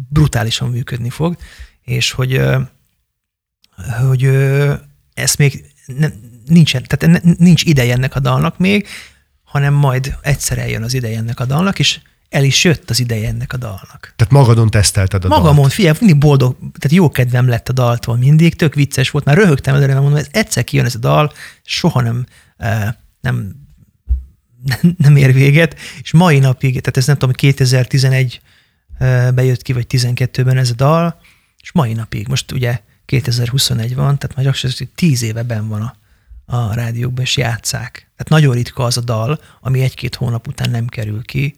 [0.09, 1.37] brutálisan működni fog,
[1.81, 2.41] és hogy,
[4.07, 4.73] hogy ö,
[5.13, 6.07] ezt még ne,
[6.45, 8.87] nincsen, tehát nincs ideje ennek a dalnak még,
[9.43, 11.99] hanem majd egyszer eljön az ideje ennek a dalnak, és
[12.29, 14.13] el is jött az ideje ennek a dalnak.
[14.15, 15.73] Tehát magadon tesztelted a Magamon, dalt.
[15.73, 19.75] figyelj, mindig boldog, tehát jó kedvem lett a daltól mindig, tök vicces volt, már röhögtem
[19.75, 21.31] előre, mert mondom, ez egyszer kijön ez a dal,
[21.63, 22.25] soha nem,
[23.21, 23.64] nem,
[24.97, 28.41] nem ér véget, és mai napig, tehát ez nem tudom, 2011
[29.33, 31.19] bejött ki, vagy 12-ben ez a dal,
[31.61, 35.95] és mai napig, most ugye 2021 van, tehát már gyakorlatilag 10 éve ben van a,
[36.55, 37.91] a rádiókban, és játszák.
[37.91, 41.55] Tehát nagyon ritka az a dal, ami egy-két hónap után nem kerül ki,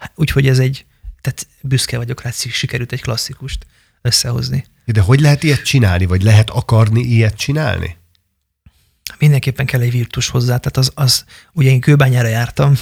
[0.00, 0.84] Hát, úgyhogy ez egy,
[1.20, 3.66] tehát büszke vagyok rá, hogy sikerült egy klasszikust
[4.02, 4.64] összehozni.
[4.84, 7.96] De hogy lehet ilyet csinálni, vagy lehet akarni ilyet csinálni?
[9.18, 12.74] Mindenképpen kell egy virtus hozzá, tehát az, az ugye én kőbányára jártam,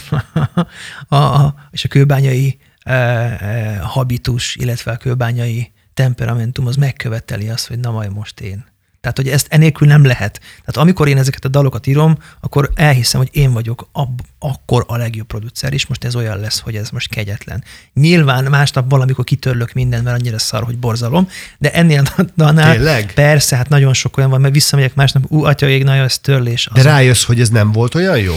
[1.09, 7.67] a, a, és a kőbányai e, e, habitus, illetve a kőbányai temperamentum az megköveteli azt,
[7.67, 8.67] hogy na majd most én.
[9.13, 10.41] Tehát, hogy ezt enélkül nem lehet.
[10.41, 14.97] Tehát amikor én ezeket a dalokat írom, akkor elhiszem, hogy én vagyok ab, akkor a
[14.97, 17.65] legjobb producer, és most ez olyan lesz, hogy ez most kegyetlen.
[17.95, 21.29] Nyilván másnap valamikor kitörlök minden, mert annyira szar, hogy borzalom,
[21.59, 23.13] de ennél a dalnál Tényleg?
[23.15, 26.69] persze, hát nagyon sok olyan van, mert visszamegyek másnap, ú, atya ég, nagyon ez törlés.
[26.73, 28.35] De Az- rájössz, hogy ez nem volt olyan jó?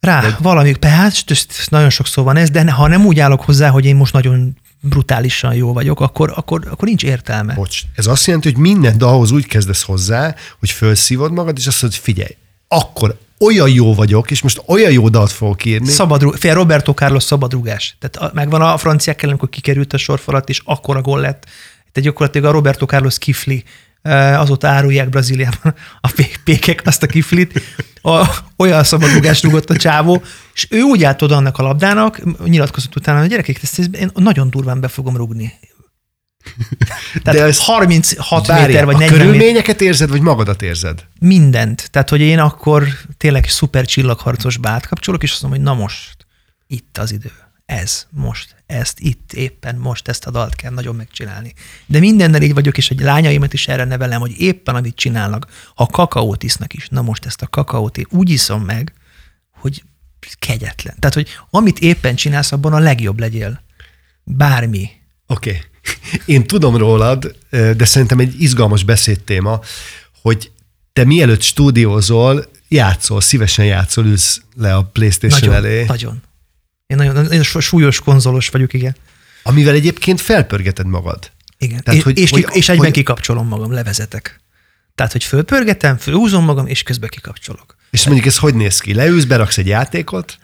[0.00, 1.24] rá, Vagy- valami, hát
[1.68, 4.56] nagyon sokszor van ez, de ha nem úgy állok hozzá, hogy én most nagyon
[4.88, 7.54] brutálisan jó vagyok, akkor, akkor, akkor nincs értelme.
[7.54, 11.82] Bocs, ez azt jelenti, hogy minden dalhoz úgy kezdesz hozzá, hogy felszívod magad, és azt
[11.82, 12.36] mondod, hogy figyelj,
[12.68, 15.88] akkor olyan jó vagyok, és most olyan jó dalt fogok írni.
[15.88, 17.96] Szabadrú, fél Roberto Carlos szabadrugás.
[18.00, 21.42] Tehát a- megvan a franciák ellen, amikor kikerült a sorfalat, és akkora gól lett.
[21.92, 23.64] Tehát gyakorlatilag a Roberto Carlos kifli,
[24.36, 27.60] azóta árulják Brazíliában a pé- pékek azt a kiflit,
[28.04, 30.22] a, olyan szabadrugást rúgott a csávó,
[30.54, 34.10] és ő úgy állt oda annak a labdának, nyilatkozott utána, hogy gyerekek, ezt, ezt én
[34.14, 35.52] nagyon durván be fogom rugni.
[37.22, 41.04] Tehát De ez- 36 Várjál, méter vagy a 40 méter, körülményeket érzed, vagy magadat érzed?
[41.20, 41.90] mindent.
[41.90, 42.84] Tehát, hogy én akkor
[43.16, 46.26] tényleg szuper csillagharcosba átkapcsolok, és azt mondom, hogy na most,
[46.66, 47.32] itt az idő.
[47.66, 51.52] Ez, most, ezt, itt, éppen most ezt a dalt kell nagyon megcsinálni.
[51.86, 55.86] De mindennel így vagyok, és egy lányaimat is erre nevelem, hogy éppen amit csinálnak, ha
[55.86, 58.92] kakaót isznak is, na most ezt a kakaót én úgy iszom meg,
[59.50, 59.82] hogy
[60.38, 60.96] kegyetlen.
[60.98, 63.62] Tehát, hogy amit éppen csinálsz, abban a legjobb legyél.
[64.22, 64.90] Bármi.
[65.26, 65.50] Oké.
[65.50, 65.62] Okay.
[66.34, 69.60] Én tudom rólad, de szerintem egy izgalmas beszédtéma,
[70.22, 70.50] hogy
[70.92, 76.22] te mielőtt stúdiózol, játszol, szívesen játszol, ülsz le a Playstation Nagyon, elé, nagyon.
[77.00, 78.96] Én nagyon, nagyon súlyos konzolos vagyok, igen.
[79.42, 81.30] amivel egyébként felpörgeted magad.
[81.58, 81.82] Igen.
[81.82, 84.40] Tehát, és, hogy- és, hogy- és egyben hogy- kikapcsolom magam, levezetek.
[84.94, 87.76] Tehát, hogy fölpörgetem, fölhúzom magam, és közben kikapcsolok.
[87.90, 88.94] És mondjuk ez hogy néz ki?
[88.94, 90.38] Leülsz, beraksz egy játékot,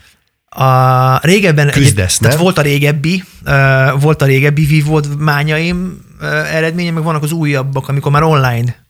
[0.53, 2.43] A régebben, Küzdesz, tehát nem?
[2.45, 8.13] volt a régebbi, uh, volt a régebbi vívódmányaim uh, eredménye, meg vannak az újabbak, amikor
[8.13, 8.87] már online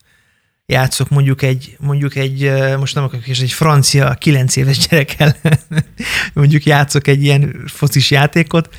[0.71, 5.37] játszok mondjuk egy, mondjuk egy, most nem akarok, és egy francia kilenc éves gyerekkel
[6.33, 8.75] mondjuk játszok egy ilyen focis játékot,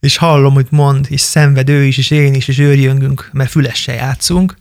[0.00, 3.94] és hallom, hogy mond, és szenved ő is, és én is, és őrjöngünk, mert fülessel
[3.94, 4.56] játszunk,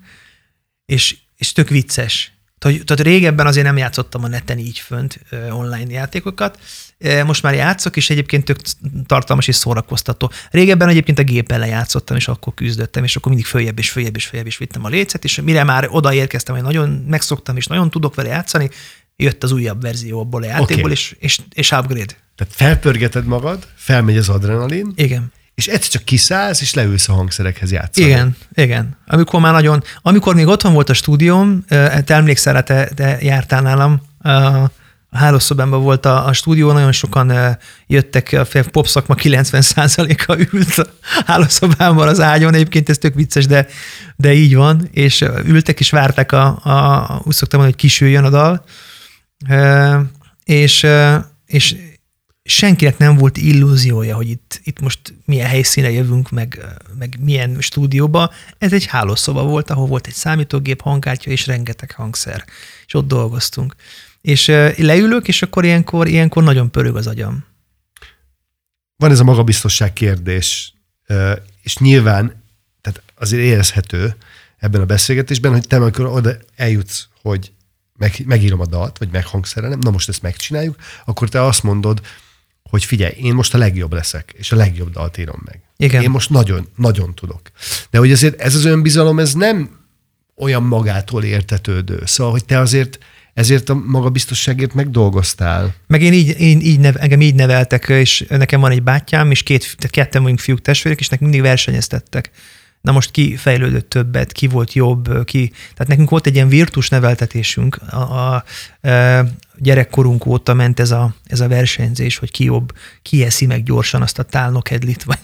[0.85, 2.33] és, és tök vicces.
[2.57, 5.19] Tehát, régebben azért nem játszottam a neten így fönt
[5.49, 6.59] online játékokat,
[7.25, 8.57] most már játszok, és egyébként tök
[9.05, 10.31] tartalmas és szórakoztató.
[10.51, 14.25] Régebben egyébként a gépen lejátszottam, és akkor küzdöttem, és akkor mindig följebb és följebb és
[14.25, 18.15] följebb is vittem a lécet, és mire már odaérkeztem, hogy nagyon megszoktam, és nagyon tudok
[18.15, 18.69] vele játszani,
[19.15, 20.91] jött az újabb verzió abból a játékból, Oké.
[20.91, 22.13] és, és, és upgrade.
[22.35, 25.31] Tehát felpörgeted magad, felmegy az adrenalin, Igen.
[25.55, 28.07] és egyszer csak kiszállsz, és leülsz a hangszerekhez játszani.
[28.07, 28.97] Igen, igen.
[29.07, 33.61] Amikor már nagyon, amikor még otthon volt a stúdióm, eh, te emlékszel, te, te jártál
[33.61, 34.63] nálam, eh,
[35.15, 37.55] hálószobámban volt a, a stúdió, nagyon sokan eh,
[37.87, 40.85] jöttek, a fél- pop szakma 90%-a ült a
[41.25, 43.67] hálószobámban az ágyon, egyébként ez tök vicces, de,
[44.15, 48.23] de így van, és eh, ültek és várták, a, a, úgy szoktam mondani, hogy kisüljön
[48.23, 48.65] a dal,
[49.47, 49.99] Eh,
[50.43, 50.87] és,
[51.45, 51.75] és
[52.43, 56.65] senkinek nem volt illúziója, hogy itt, itt most milyen helyszíne jövünk, meg,
[56.97, 58.31] meg milyen stúdióba.
[58.57, 62.45] Ez egy hálószoba volt, ahol volt egy számítógép, hangkártya és rengeteg hangszer.
[62.85, 63.75] És ott dolgoztunk.
[64.25, 64.47] És
[64.77, 67.45] leülök, és akkor ilyenkor, ilyenkor nagyon pörög az agyam.
[68.95, 70.73] Van ez a magabiztosság kérdés,
[71.61, 72.43] és nyilván,
[72.81, 74.15] tehát azért érezhető
[74.57, 77.51] ebben a beszélgetésben, hogy te amikor oda eljutsz, hogy
[77.97, 82.01] meg, megírom a dalt, vagy meghangszerelem, na most ezt megcsináljuk, akkor te azt mondod,
[82.69, 85.61] hogy figyelj, én most a legjobb leszek, és a legjobb dalt írom meg.
[85.77, 86.01] Igen.
[86.01, 87.41] Én most nagyon, nagyon tudok.
[87.89, 89.79] De hogy azért ez az önbizalom, ez nem
[90.35, 92.01] olyan magától értetődő.
[92.05, 92.99] Szóval, hogy te azért
[93.35, 95.73] ezért a magabiztosságért megdolgoztál.
[95.87, 99.43] Meg én így, én így nev, engem így neveltek, és nekem van egy bátyám, és
[99.43, 102.31] két, tehát ketten vagyunk fiúk testvérek, és nekünk mindig versenyeztettek.
[102.81, 105.49] Na most ki fejlődött többet, ki volt jobb, ki...
[105.49, 107.79] Tehát nekünk volt egy ilyen virtus neveltetésünk.
[107.89, 108.43] A, a, a
[109.57, 114.01] gyerekkorunk óta ment ez a, ez a versenyzés, hogy ki jobb, ki eszi meg gyorsan
[114.01, 115.19] azt a tálnokedlit, vagy,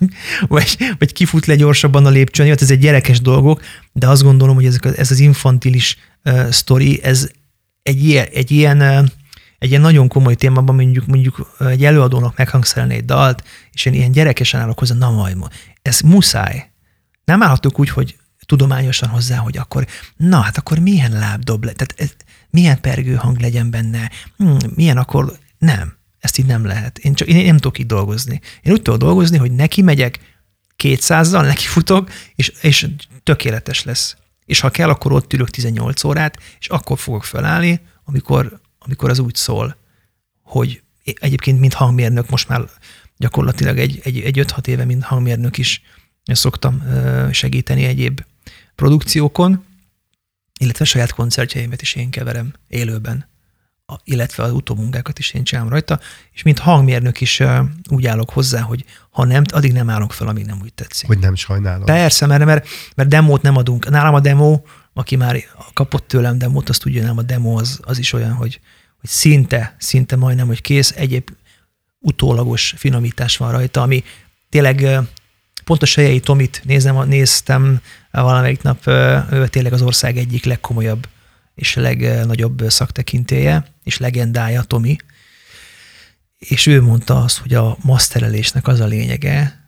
[0.48, 2.48] vagy, vagy ki fut le gyorsabban a lépcsőn.
[2.48, 7.00] Hát ez egy gyerekes dolgok, de azt gondolom, hogy ezek, ez az infantilis uh, sztori,
[7.04, 7.30] ez
[7.84, 9.12] egy ilyen, egy ilyen
[9.62, 14.12] egy ilyen nagyon komoly témában mondjuk, mondjuk egy előadónak meghangszerelni egy dalt, és én ilyen
[14.12, 15.48] gyerekesen állok hozzá, na majd, ma,
[15.82, 16.72] ez muszáj.
[17.26, 21.94] Nem állhatok úgy, hogy tudományosan hozzá, hogy akkor, na hát akkor milyen lábdob, le, tehát
[21.98, 22.16] ez,
[22.50, 26.98] milyen pergő hang legyen benne, hmm, milyen akkor, nem, ezt így nem lehet.
[26.98, 28.42] Én, csak, én nem tudok így dolgozni.
[28.62, 30.20] Én úgy tudok dolgozni, hogy neki megyek
[30.84, 32.88] 200-zal, neki futok, és, és
[33.24, 34.16] tökéletes lesz.
[34.52, 39.20] És ha kell, akkor ott ülök 18 órát, és akkor fogok felállni, amikor, amikor az
[39.20, 39.78] úgy szól,
[40.42, 42.70] hogy egyébként, mint hangmérnök, most már
[43.18, 45.82] gyakorlatilag egy, egy, egy 5-6 éve, mint hangmérnök is
[46.24, 48.22] szoktam ö, segíteni egyéb
[48.76, 49.66] produkciókon,
[50.60, 53.28] illetve saját koncertjeimet is én keverem élőben,
[54.04, 56.00] illetve az utómunkákat is én csinálom rajta,
[56.32, 57.42] és mint hangmérnök is
[57.90, 61.08] úgy állok hozzá, hogy ha nem, addig nem állok fel, amíg nem úgy tetszik.
[61.08, 61.86] Hogy nem sajnálom.
[61.86, 63.90] Persze, mert, mert, mert demót nem adunk.
[63.90, 64.62] Nálam a demo,
[64.94, 68.60] aki már kapott tőlem demót, azt tudja, nem a demo az, az is olyan, hogy,
[69.00, 71.30] hogy szinte, szinte majdnem, hogy kész, egyéb
[72.00, 74.04] utólagos finomítás van rajta, ami
[74.50, 75.00] tényleg ö,
[75.64, 77.82] pont a Sejei Tomit nézem, néztem
[78.12, 78.88] valamelyik nap,
[79.32, 81.08] ő tényleg az ország egyik legkomolyabb
[81.56, 84.96] és legnagyobb szaktekintéje, és legendája Tomi,
[86.38, 89.62] és ő mondta azt, hogy a maszterelésnek az a lényege,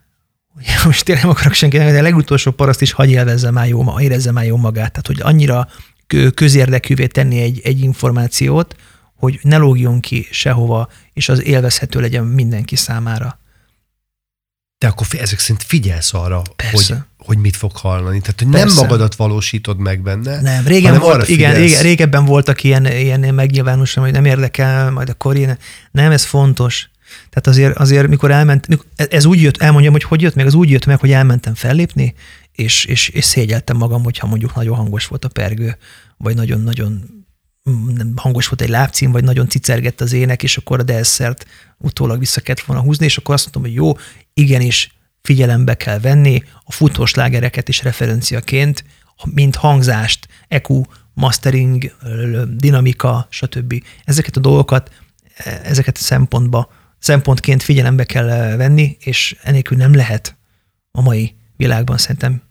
[0.54, 4.00] hogy most tényleg nem akarok senkinek, de a legutolsó paraszt is hagy élvezze már jó,
[4.00, 4.92] érezze már jó magát.
[4.92, 5.68] Tehát, hogy annyira
[6.08, 8.76] kö- közérdekűvé tenni egy, egy információt,
[9.16, 13.40] hogy ne lógjon ki sehova, és az élvezhető legyen mindenki számára.
[14.84, 16.94] De akkor ezek szerint figyelsz arra, Persze.
[16.94, 18.20] hogy, hogy mit fog hallani.
[18.20, 18.82] Tehát, hogy nem Persze.
[18.82, 24.12] magadat valósítod meg benne, Nem, régen volt, igen, régen, régebben voltak ilyen, ilyen megnyilvánosan, hogy
[24.12, 25.58] nem érdekel, majd akkor én.
[25.92, 26.90] Nem, ez fontos.
[27.30, 30.54] Tehát azért, azért mikor elment, mikor, ez úgy jött, elmondjam, hogy hogy jött meg, az
[30.54, 32.14] úgy jött meg, hogy elmentem fellépni,
[32.52, 35.78] és, és, és szégyeltem magam, hogyha mondjuk nagyon hangos volt a pergő,
[36.18, 37.24] vagy nagyon-nagyon
[37.70, 41.46] mm, nem hangos volt egy lábcím, vagy nagyon cicergett az ének, és akkor a delszert
[41.84, 44.04] utólag vissza kellett volna húzni, és akkor azt mondtam, hogy jó,
[44.34, 48.84] igenis figyelembe kell venni a futós lágereket is referenciaként,
[49.34, 50.82] mint hangzást, EQ,
[51.14, 51.96] mastering,
[52.56, 53.84] dinamika, stb.
[54.06, 54.92] Ezeket a dolgokat,
[55.36, 56.70] e, ezeket a szempontba,
[57.00, 60.36] szempontként figyelembe kell ö, venni, és enélkül nem lehet
[60.92, 62.42] a mai világban szerintem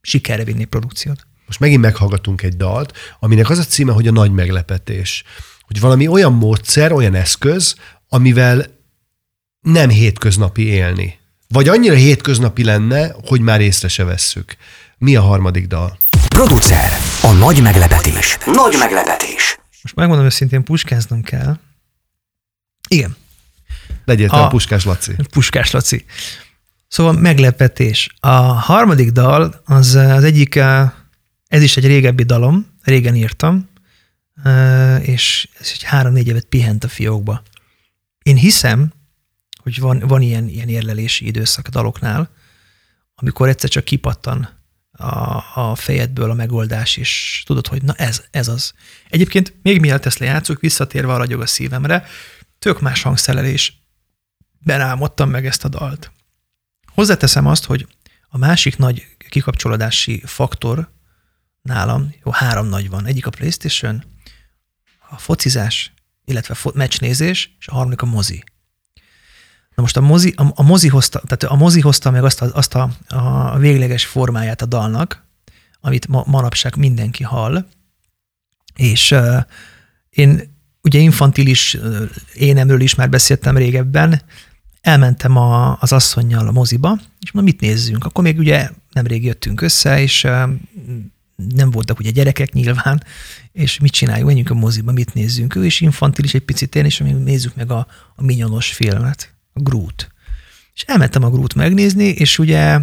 [0.00, 1.26] sikerre vinni produkciót.
[1.46, 5.24] Most megint meghallgatunk egy dalt, aminek az a címe, hogy a nagy meglepetés.
[5.60, 7.74] Hogy valami olyan módszer, olyan eszköz,
[8.08, 8.75] amivel
[9.66, 11.18] nem hétköznapi élni.
[11.48, 14.56] Vagy annyira hétköznapi lenne, hogy már észre se vesszük.
[14.98, 15.98] Mi a harmadik dal?
[16.28, 16.98] Producer.
[17.22, 18.38] A nagy meglepetés.
[18.46, 19.58] Nagy meglepetés.
[19.82, 21.58] Most megmondom őszintén, puskáznom kell.
[22.88, 23.16] Igen,
[24.04, 25.12] Legyél te A- a Puskás Laci.
[25.30, 26.04] Puskás Laci.
[26.88, 28.08] Szóval meglepetés.
[28.20, 30.90] A harmadik dal, az az egyik, eh,
[31.48, 33.68] ez is egy régebbi dalom, régen írtam,
[34.44, 37.42] Ö, és ez egy három-négy évet pihent a fiókba.
[38.22, 38.92] Én hiszem,
[39.66, 42.30] hogy van, van ilyen, ilyen érlelési időszak a daloknál,
[43.14, 44.48] amikor egyszer csak kipattan
[44.92, 48.72] a, a fejedből a megoldás, és tudod, hogy na ez, ez az.
[49.08, 52.06] Egyébként még mielőtt ezt lejátszuk, visszatérve a ragyog a szívemre,
[52.58, 53.82] tök más hangszerelés.
[54.58, 56.12] Benálmodtam meg ezt a dalt.
[56.92, 57.86] Hozzáteszem azt, hogy
[58.28, 60.92] a másik nagy kikapcsolódási faktor
[61.62, 63.06] nálam, jó, három nagy van.
[63.06, 64.04] Egyik a Playstation,
[65.08, 65.92] a focizás,
[66.24, 68.44] illetve fo- meccsnézés, és a harmadik a mozi.
[69.76, 72.50] Na most a mozi, a, a mozi hozta, tehát a mozi hozta meg azt, a,
[72.52, 75.24] azt a, a végleges formáját a dalnak,
[75.80, 77.66] amit ma, manapság mindenki hall,
[78.74, 79.36] és uh,
[80.10, 82.02] én ugye infantilis uh,
[82.34, 84.22] énemről is már beszéltem régebben,
[84.80, 88.04] elmentem a, az asszonynal a moziba, és mondom, mit nézzünk?
[88.04, 90.50] Akkor még ugye nemrég jöttünk össze, és uh,
[91.36, 93.02] nem voltak ugye gyerekek nyilván,
[93.52, 95.54] és mit csináljuk, menjünk a moziba, mit nézzünk.
[95.54, 100.10] Ő is infantilis egy picit én, és nézzük meg a, a minyonos filmet, Groot.
[100.74, 102.78] És elmentem a Groot megnézni, és ugye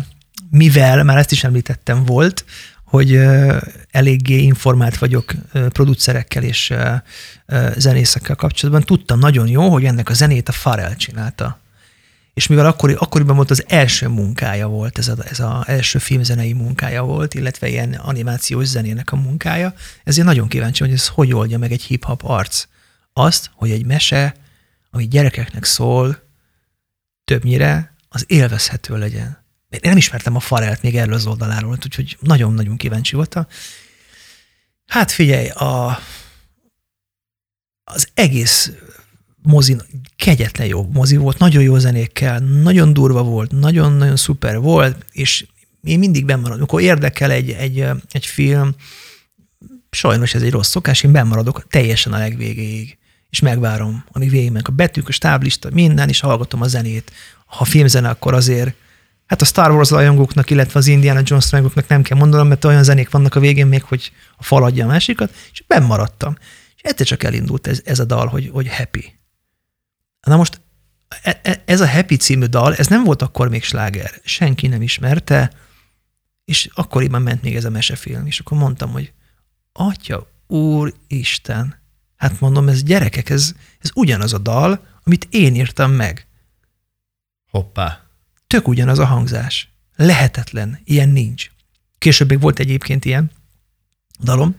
[0.50, 2.46] mivel, már ezt is említettem, volt,
[2.84, 3.20] hogy
[3.92, 6.74] eléggé informált vagyok producerekkel és
[7.76, 11.60] zenészekkel kapcsolatban, tudtam nagyon jó, hogy ennek a zenét a Farrell csinálta.
[12.34, 16.54] És mivel akkori, akkoriban volt az első munkája volt, ez az ez a első filmzenei
[16.54, 21.58] munkája volt, illetve ilyen animációs zenének a munkája, ezért nagyon kíváncsi, hogy ez hogy oldja
[21.58, 22.66] meg egy hip-hop arc.
[23.14, 24.36] Azt, hogy egy mese,
[24.92, 26.23] ami gyerekeknek szól,
[27.26, 29.42] többnyire az élvezhető legyen.
[29.70, 33.48] Én nem ismertem a Farelt még erről az oldaláról, úgyhogy nagyon-nagyon kíváncsi voltam.
[34.86, 36.00] Hát figyelj, a,
[37.84, 38.72] az egész
[39.42, 39.78] mozi
[40.16, 45.46] kegyetlen jó mozi volt, nagyon jó zenékkel, nagyon durva volt, nagyon-nagyon szuper volt, és
[45.84, 46.58] én mindig bemaradok.
[46.58, 48.76] Amikor érdekel egy, egy, egy film,
[49.90, 52.98] sajnos ez egy rossz szokás, én bemaradok teljesen a legvégéig,
[53.34, 57.12] és megvárom, amíg végigmennek a betűk, a stáblista, minden, és hallgatom a zenét.
[57.46, 58.76] Ha filmzene, akkor azért
[59.26, 62.84] Hát a Star Wars rajongóknak, illetve az Indiana Jones rajongóknak nem kell mondanom, mert olyan
[62.84, 66.36] zenék vannak a végén még, hogy a fal adja a másikat, és benn maradtam.
[66.76, 69.20] És egyszer csak elindult ez, ez a dal, hogy, hogy happy.
[70.22, 70.62] Na most
[71.22, 74.12] e- e- ez a Happy című dal, ez nem volt akkor még sláger.
[74.24, 75.52] Senki nem ismerte,
[76.46, 79.14] és akkoriban ment még ez a mesefilm, és akkor mondtam, hogy
[79.72, 81.83] Atya, Úr Isten,
[82.24, 86.28] hát mondom, ez gyerekek, ez, ez ugyanaz a dal, amit én írtam meg.
[87.50, 88.02] Hoppá.
[88.48, 89.74] Tök ugyanaz a hangzás.
[89.96, 91.50] Lehetetlen, ilyen nincs.
[91.98, 93.32] Később még volt egyébként ilyen
[94.20, 94.56] dalom,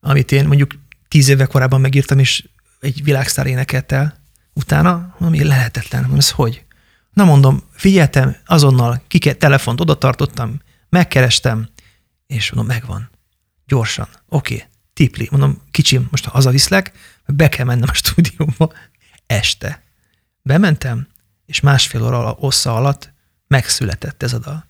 [0.00, 0.74] amit én mondjuk
[1.08, 2.48] tíz éve korábban megírtam, és
[2.80, 4.20] egy világsztár énekelt el,
[4.52, 6.00] utána, ami lehetetlen.
[6.00, 6.64] Mondom, ez hogy?
[7.12, 11.68] Na mondom, figyeltem, azonnal kike, telefont oda tartottam, megkerestem,
[12.26, 13.10] és mondom, megvan.
[13.66, 14.08] Gyorsan.
[14.28, 14.66] Oké, okay.
[14.94, 15.28] Tipli.
[15.30, 16.92] Mondom, kicsim, most hazaviszlek,
[17.26, 18.72] be kell mennem a stúdióba.
[19.26, 19.82] Este.
[20.42, 21.06] Bementem,
[21.46, 23.12] és másfél óra ossza alatt
[23.46, 24.68] megszületett ez a dal.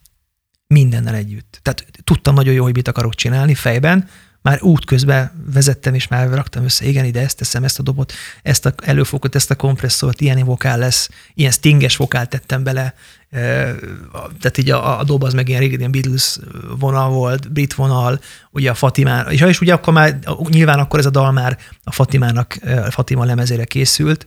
[0.66, 1.58] Mindennel együtt.
[1.62, 4.08] Tehát tudtam nagyon jó, hogy mit akarok csinálni fejben,
[4.42, 8.12] már útközben vezettem, és már raktam össze, igen, ide ezt teszem, ezt a dobot,
[8.42, 12.94] ezt a előfokot, ezt a kompresszort, ilyen vokál lesz, ilyen stinges vokál tettem bele,
[13.30, 16.38] tehát így a, a dob az meg ilyen régen ilyen Beatles
[16.78, 18.20] vonal volt, brit vonal,
[18.50, 20.18] ugye a Fatimán, és, és ugye akkor már,
[20.48, 22.56] nyilván akkor ez a dal már a Fatimának,
[22.86, 24.26] a Fatima lemezére készült,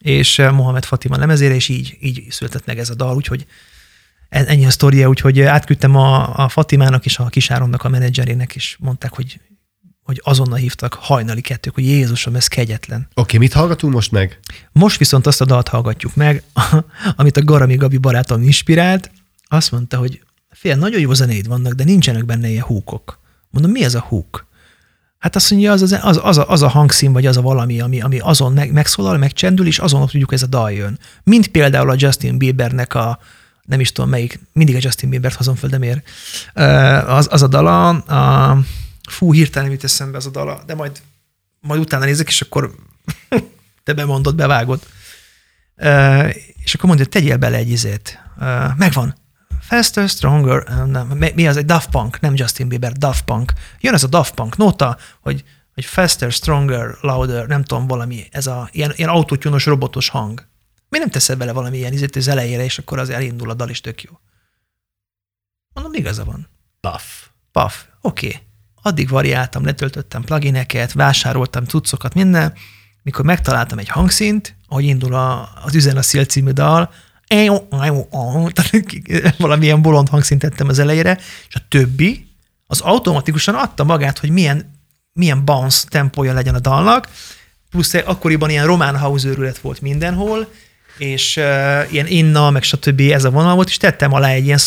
[0.00, 3.46] és Mohamed Fatima lemezére, és így, így született meg ez a dal, úgyhogy
[4.28, 9.14] ennyi a sztoria, úgyhogy átküldtem a, a Fatimának és a Kisáronnak a menedzserének, és mondták,
[9.14, 9.40] hogy
[10.12, 13.00] hogy azonnal hívtak hajnali kettők, hogy Jézusom, ez kegyetlen.
[13.00, 14.38] Oké, okay, mit hallgatunk most meg?
[14.72, 16.42] Most viszont azt a dalt hallgatjuk meg,
[17.16, 19.10] amit a Garami Gabi barátom inspirált.
[19.48, 23.20] Azt mondta, hogy fél, nagyon jó zenéid vannak, de nincsenek benne ilyen húkok.
[23.50, 24.46] Mondom, mi ez a húk?
[25.18, 27.80] Hát azt mondja, az, az, az, az, a, az a hangszín, vagy az a valami,
[27.80, 30.98] ami, ami azon meg, megszólal, megcsendül, és azon tudjuk, ez a dal jön.
[31.24, 33.18] Mint például a Justin Biebernek a,
[33.62, 36.08] nem is tudom melyik, mindig a Justin Biebert hozom föl, de miért?
[37.06, 38.58] Az, az a dala, a,
[39.10, 41.02] fú, hirtelen mit eszembe ez a dala, de majd,
[41.60, 42.74] majd utána nézek, és akkor
[43.84, 44.82] te bemondod, bevágod.
[45.76, 48.18] Uh, és akkor mondja, tegyél bele egy izét.
[48.36, 49.14] Uh, megvan.
[49.60, 53.52] Faster, Stronger, uh, nem, mi az egy Daft Punk, nem Justin Bieber, Daft Punk.
[53.80, 55.44] Jön ez a Daft Punk nota, hogy,
[55.74, 60.46] hogy Faster, Stronger, Louder, nem tudom, valami, ez a ilyen, ilyen autótyúnos robotos hang.
[60.88, 63.68] Mi nem teszed bele valami ilyen izét az elejére, és akkor az elindul a dal,
[63.68, 64.10] is tök jó.
[65.72, 66.48] Mondom, igaza van.
[66.80, 67.26] Puff.
[67.52, 67.84] Puff.
[68.00, 68.26] Oké.
[68.26, 68.50] Okay
[68.82, 72.52] addig variáltam, letöltöttem plugineket, vásároltam cuccokat, minden,
[73.02, 76.92] mikor megtaláltam egy hangszint, ahogy indul a, az Üzen a Szél című dal,
[79.38, 81.18] valamilyen bolond hangszint tettem az elejére,
[81.48, 82.26] és a többi
[82.66, 84.80] az automatikusan adta magát, hogy milyen
[85.12, 87.08] milyen bounce tempója legyen a dalnak,
[87.70, 90.48] plusz akkoriban ilyen román house őrület volt mindenhol,
[90.98, 93.00] és uh, ilyen inna, meg stb.
[93.00, 94.58] ez a vonal volt, és tettem alá egy ilyen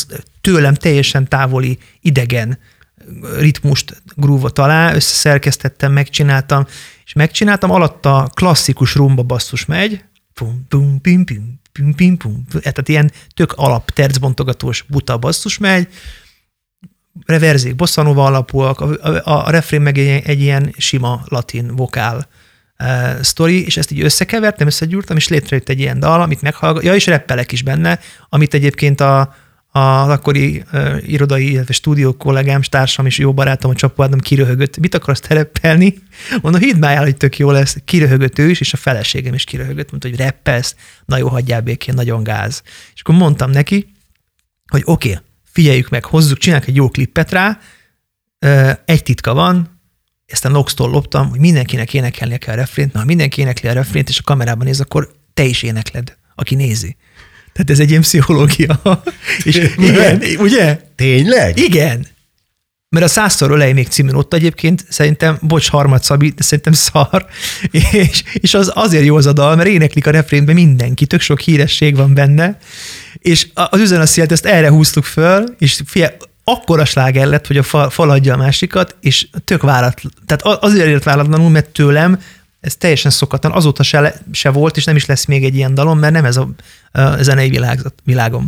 [0.42, 2.60] tőlem teljesen távoli, idegen
[3.38, 6.66] ritmust, grúvot alá, összeszerkesztettem, megcsináltam,
[7.06, 10.04] és megcsináltam, alatta klasszikus rumba basszus megy,
[10.34, 15.88] pum, pum, pim, pim, pim, pim, pum, tehát ilyen tök alap tercbontogatós buta basszus megy,
[17.26, 22.28] reverzék, bosszanova alapúak, a, a, a refrén meg egy, egy ilyen sima latin vokál
[22.80, 26.96] uh, sztori, és ezt így összekevertem, összegyúrtam, és létrejött egy ilyen dal, amit meghallgat, ja,
[26.96, 28.00] és reppelek is benne,
[28.30, 29.36] amit egyébként a,
[29.78, 34.78] az akkori uh, irodai, illetve stúdió kollégám, társam és jó barátom, a Csapó Ádám kiröhögött.
[34.78, 35.98] Mit akarsz tereppelni?
[36.42, 37.78] Mondom, hidd már el, hogy tök jó lesz.
[37.86, 39.90] Kiröhögött ő is, és a feleségem is kiröhögött.
[39.90, 42.62] Mondta, hogy reppelsz, na jó, hagyjál békén, nagyon gáz.
[42.94, 43.92] És akkor mondtam neki,
[44.72, 47.60] hogy oké, okay, figyeljük meg, hozzuk, csináljuk egy jó klippet rá,
[48.86, 49.82] egy titka van,
[50.26, 53.74] ezt a Nox-tól loptam, hogy mindenkinek énekelnie kell a refrént, na ha mindenki énekli a
[53.74, 56.96] refrént, és a kamerában néz, akkor te is énekled, aki nézi.
[57.56, 58.82] Tehát ez egy ilyen pszichológia.
[59.44, 60.80] És igen, ugye?
[60.96, 61.60] Tényleg?
[61.60, 62.08] Igen.
[62.90, 67.26] Mert a százszor ölej még című ott egyébként szerintem, bocs, harmad Szabi, de szerintem szar,
[67.92, 71.40] és, és az azért jó az a dal, mert éneklik a refrénbe mindenki, tök sok
[71.40, 72.58] híresség van benne,
[73.14, 77.90] és az üzenetszélt ezt erre húztuk föl, és fia, akkora sláger lett, hogy a fal,
[77.90, 80.14] fal adja a másikat, és tök váratlan.
[80.26, 82.20] Tehát azért ért váratlanul, mert tőlem
[82.66, 86.00] ez teljesen szokatlan, azóta se, se volt, és nem is lesz még egy ilyen dalom,
[86.00, 86.50] mert nem ez a,
[86.92, 88.48] a zenei világ, világom.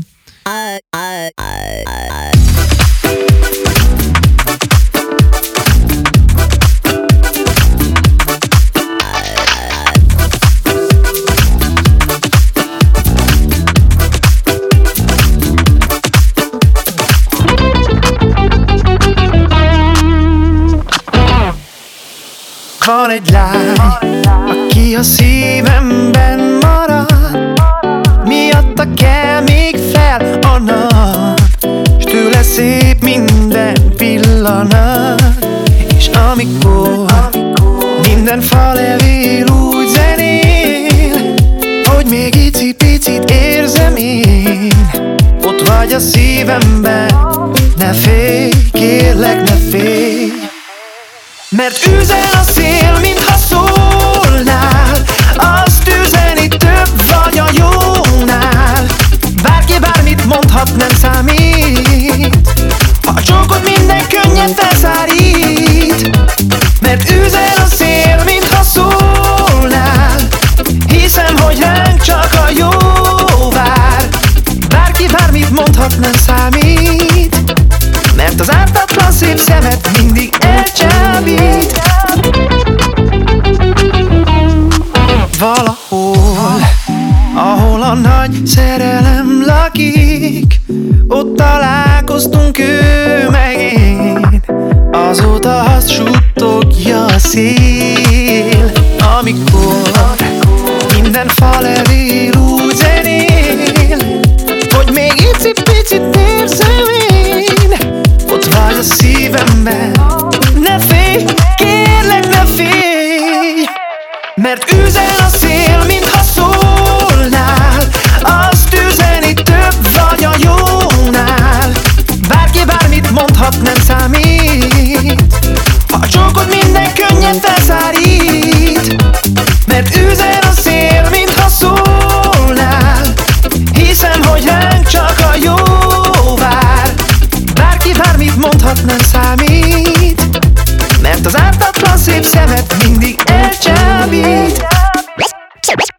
[22.87, 23.77] Van egy lány,
[24.47, 27.37] aki a szívemben marad.
[28.25, 31.39] Miatta kell még fel a nap
[31.99, 35.23] S tőle szép minden pillanat.
[35.97, 37.05] És amikor
[38.01, 41.33] minden fal elvél úgy zenél
[41.83, 44.71] Hogy még icipicit érzem én
[45.43, 47.11] Ott vagy a szívemben.
[47.77, 50.46] Ne félj, kérlek ne félj
[51.49, 55.03] mert üzen a szél, mintha szólnál.
[55.35, 58.85] Azt üzeni több vagy a jónál.
[59.41, 62.37] Bárki bármit mondhat, nem számít.
[63.05, 66.17] Ha a csókod minden könnyen felszárít.
[66.81, 70.15] Mert üzen a szél, mintha szólnál.
[70.87, 72.46] Hiszem, hogy ránk csak a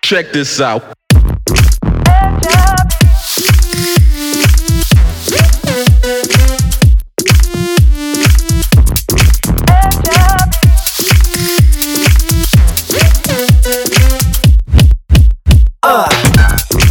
[0.08, 0.82] Check this out.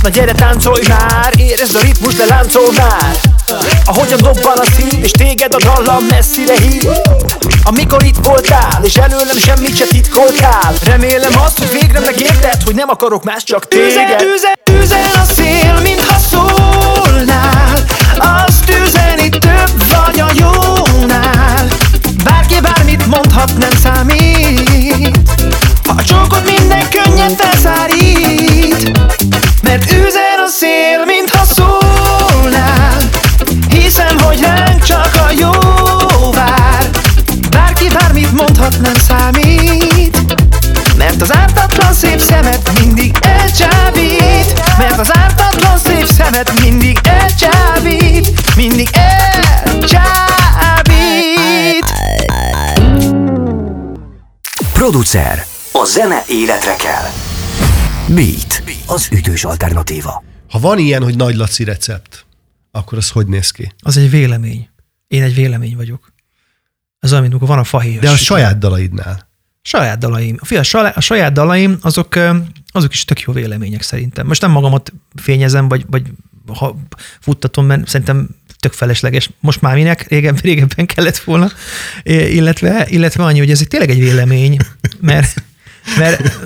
[0.02, 3.37] Na gyere táncolj már, érezd a ritmus, de láncolj már
[3.88, 6.84] Ahogyan dobban a szív, és téged a dallam messzire hív.
[7.64, 12.90] Amikor itt voltál, és előlem semmit se titkoltál Remélem azt, hogy végre megérted, hogy nem
[12.90, 13.92] akarok más, csak téged.
[13.94, 17.84] Üzen, üzen, üzen a szél, mintha szólnál.
[18.46, 21.68] Azt üzeni több vagy a jónál.
[22.24, 25.30] Bárki bármit mondhat, nem számít.
[25.88, 28.07] Ha a csókod minden könnyen felszárít
[55.18, 55.46] Producer.
[55.72, 57.06] A zene életre kell.
[58.16, 58.64] Beat.
[58.86, 60.24] Az ütős alternatíva.
[60.50, 62.26] Ha van ilyen, hogy Nagy Laci recept,
[62.72, 63.74] akkor az hogy néz ki?
[63.80, 64.70] Az egy vélemény.
[65.08, 66.14] Én egy vélemény vagyok.
[67.00, 68.04] Ez olyan, mint amikor van a fahéjas.
[68.04, 69.30] De a saját dalaidnál.
[69.62, 70.38] saját dalaim.
[70.42, 70.60] Fia,
[70.96, 72.16] a saját, dalaim, azok,
[72.72, 74.28] azok is tök jó vélemények szerintem.
[74.28, 76.12] Most nem magamat fényezem, vagy, vagy
[76.58, 76.76] ha
[77.20, 78.30] futtatom, mert szerintem
[78.60, 79.30] tök felesleges.
[79.40, 80.08] Most már minek?
[80.08, 81.50] Régebben, régebben kellett volna.
[82.04, 84.58] Illetve, illetve annyi, hogy ez egy tényleg egy vélemény,
[85.00, 85.44] mert
[85.98, 86.40] mert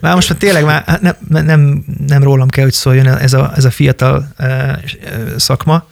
[0.00, 3.64] már most már tényleg már nem, nem, nem rólam kell, hogy szóljon ez a, ez
[3.64, 4.76] a fiatal eh,
[5.36, 5.88] szakma,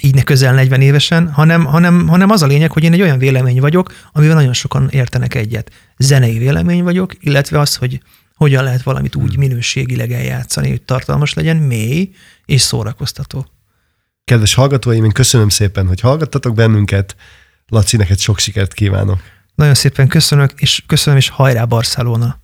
[0.00, 3.18] így ne közel 40 évesen, hanem, hanem, hanem az a lényeg, hogy én egy olyan
[3.18, 5.70] vélemény vagyok, amivel nagyon sokan értenek egyet.
[5.98, 8.02] Zenei vélemény vagyok, illetve az, hogy
[8.34, 12.10] hogyan lehet valamit úgy minőségileg eljátszani, hogy tartalmas legyen, mély
[12.44, 13.46] és szórakoztató.
[14.28, 17.16] Kedves hallgatóim, én köszönöm szépen, hogy hallgattatok bennünket.
[17.68, 19.20] Laci, neked sok sikert kívánok.
[19.54, 22.38] Nagyon szépen köszönök, és köszönöm, és hajrá Barcelona!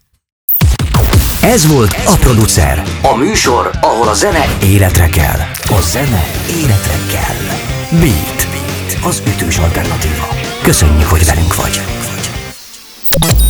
[1.43, 2.83] Ez volt a Producer.
[3.03, 5.39] A műsor, ahol a zene életre kell.
[5.63, 7.57] A zene életre kell.
[8.01, 8.47] Beat.
[9.03, 10.29] Az ütős alternatíva.
[10.63, 11.81] Köszönjük, hogy velünk vagy.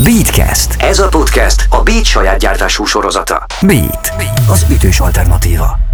[0.02, 0.82] Beatcast.
[0.82, 3.46] Ez a podcast a Beat saját gyártású sorozata.
[3.62, 4.12] Beat.
[4.48, 5.93] Az ütős alternatíva.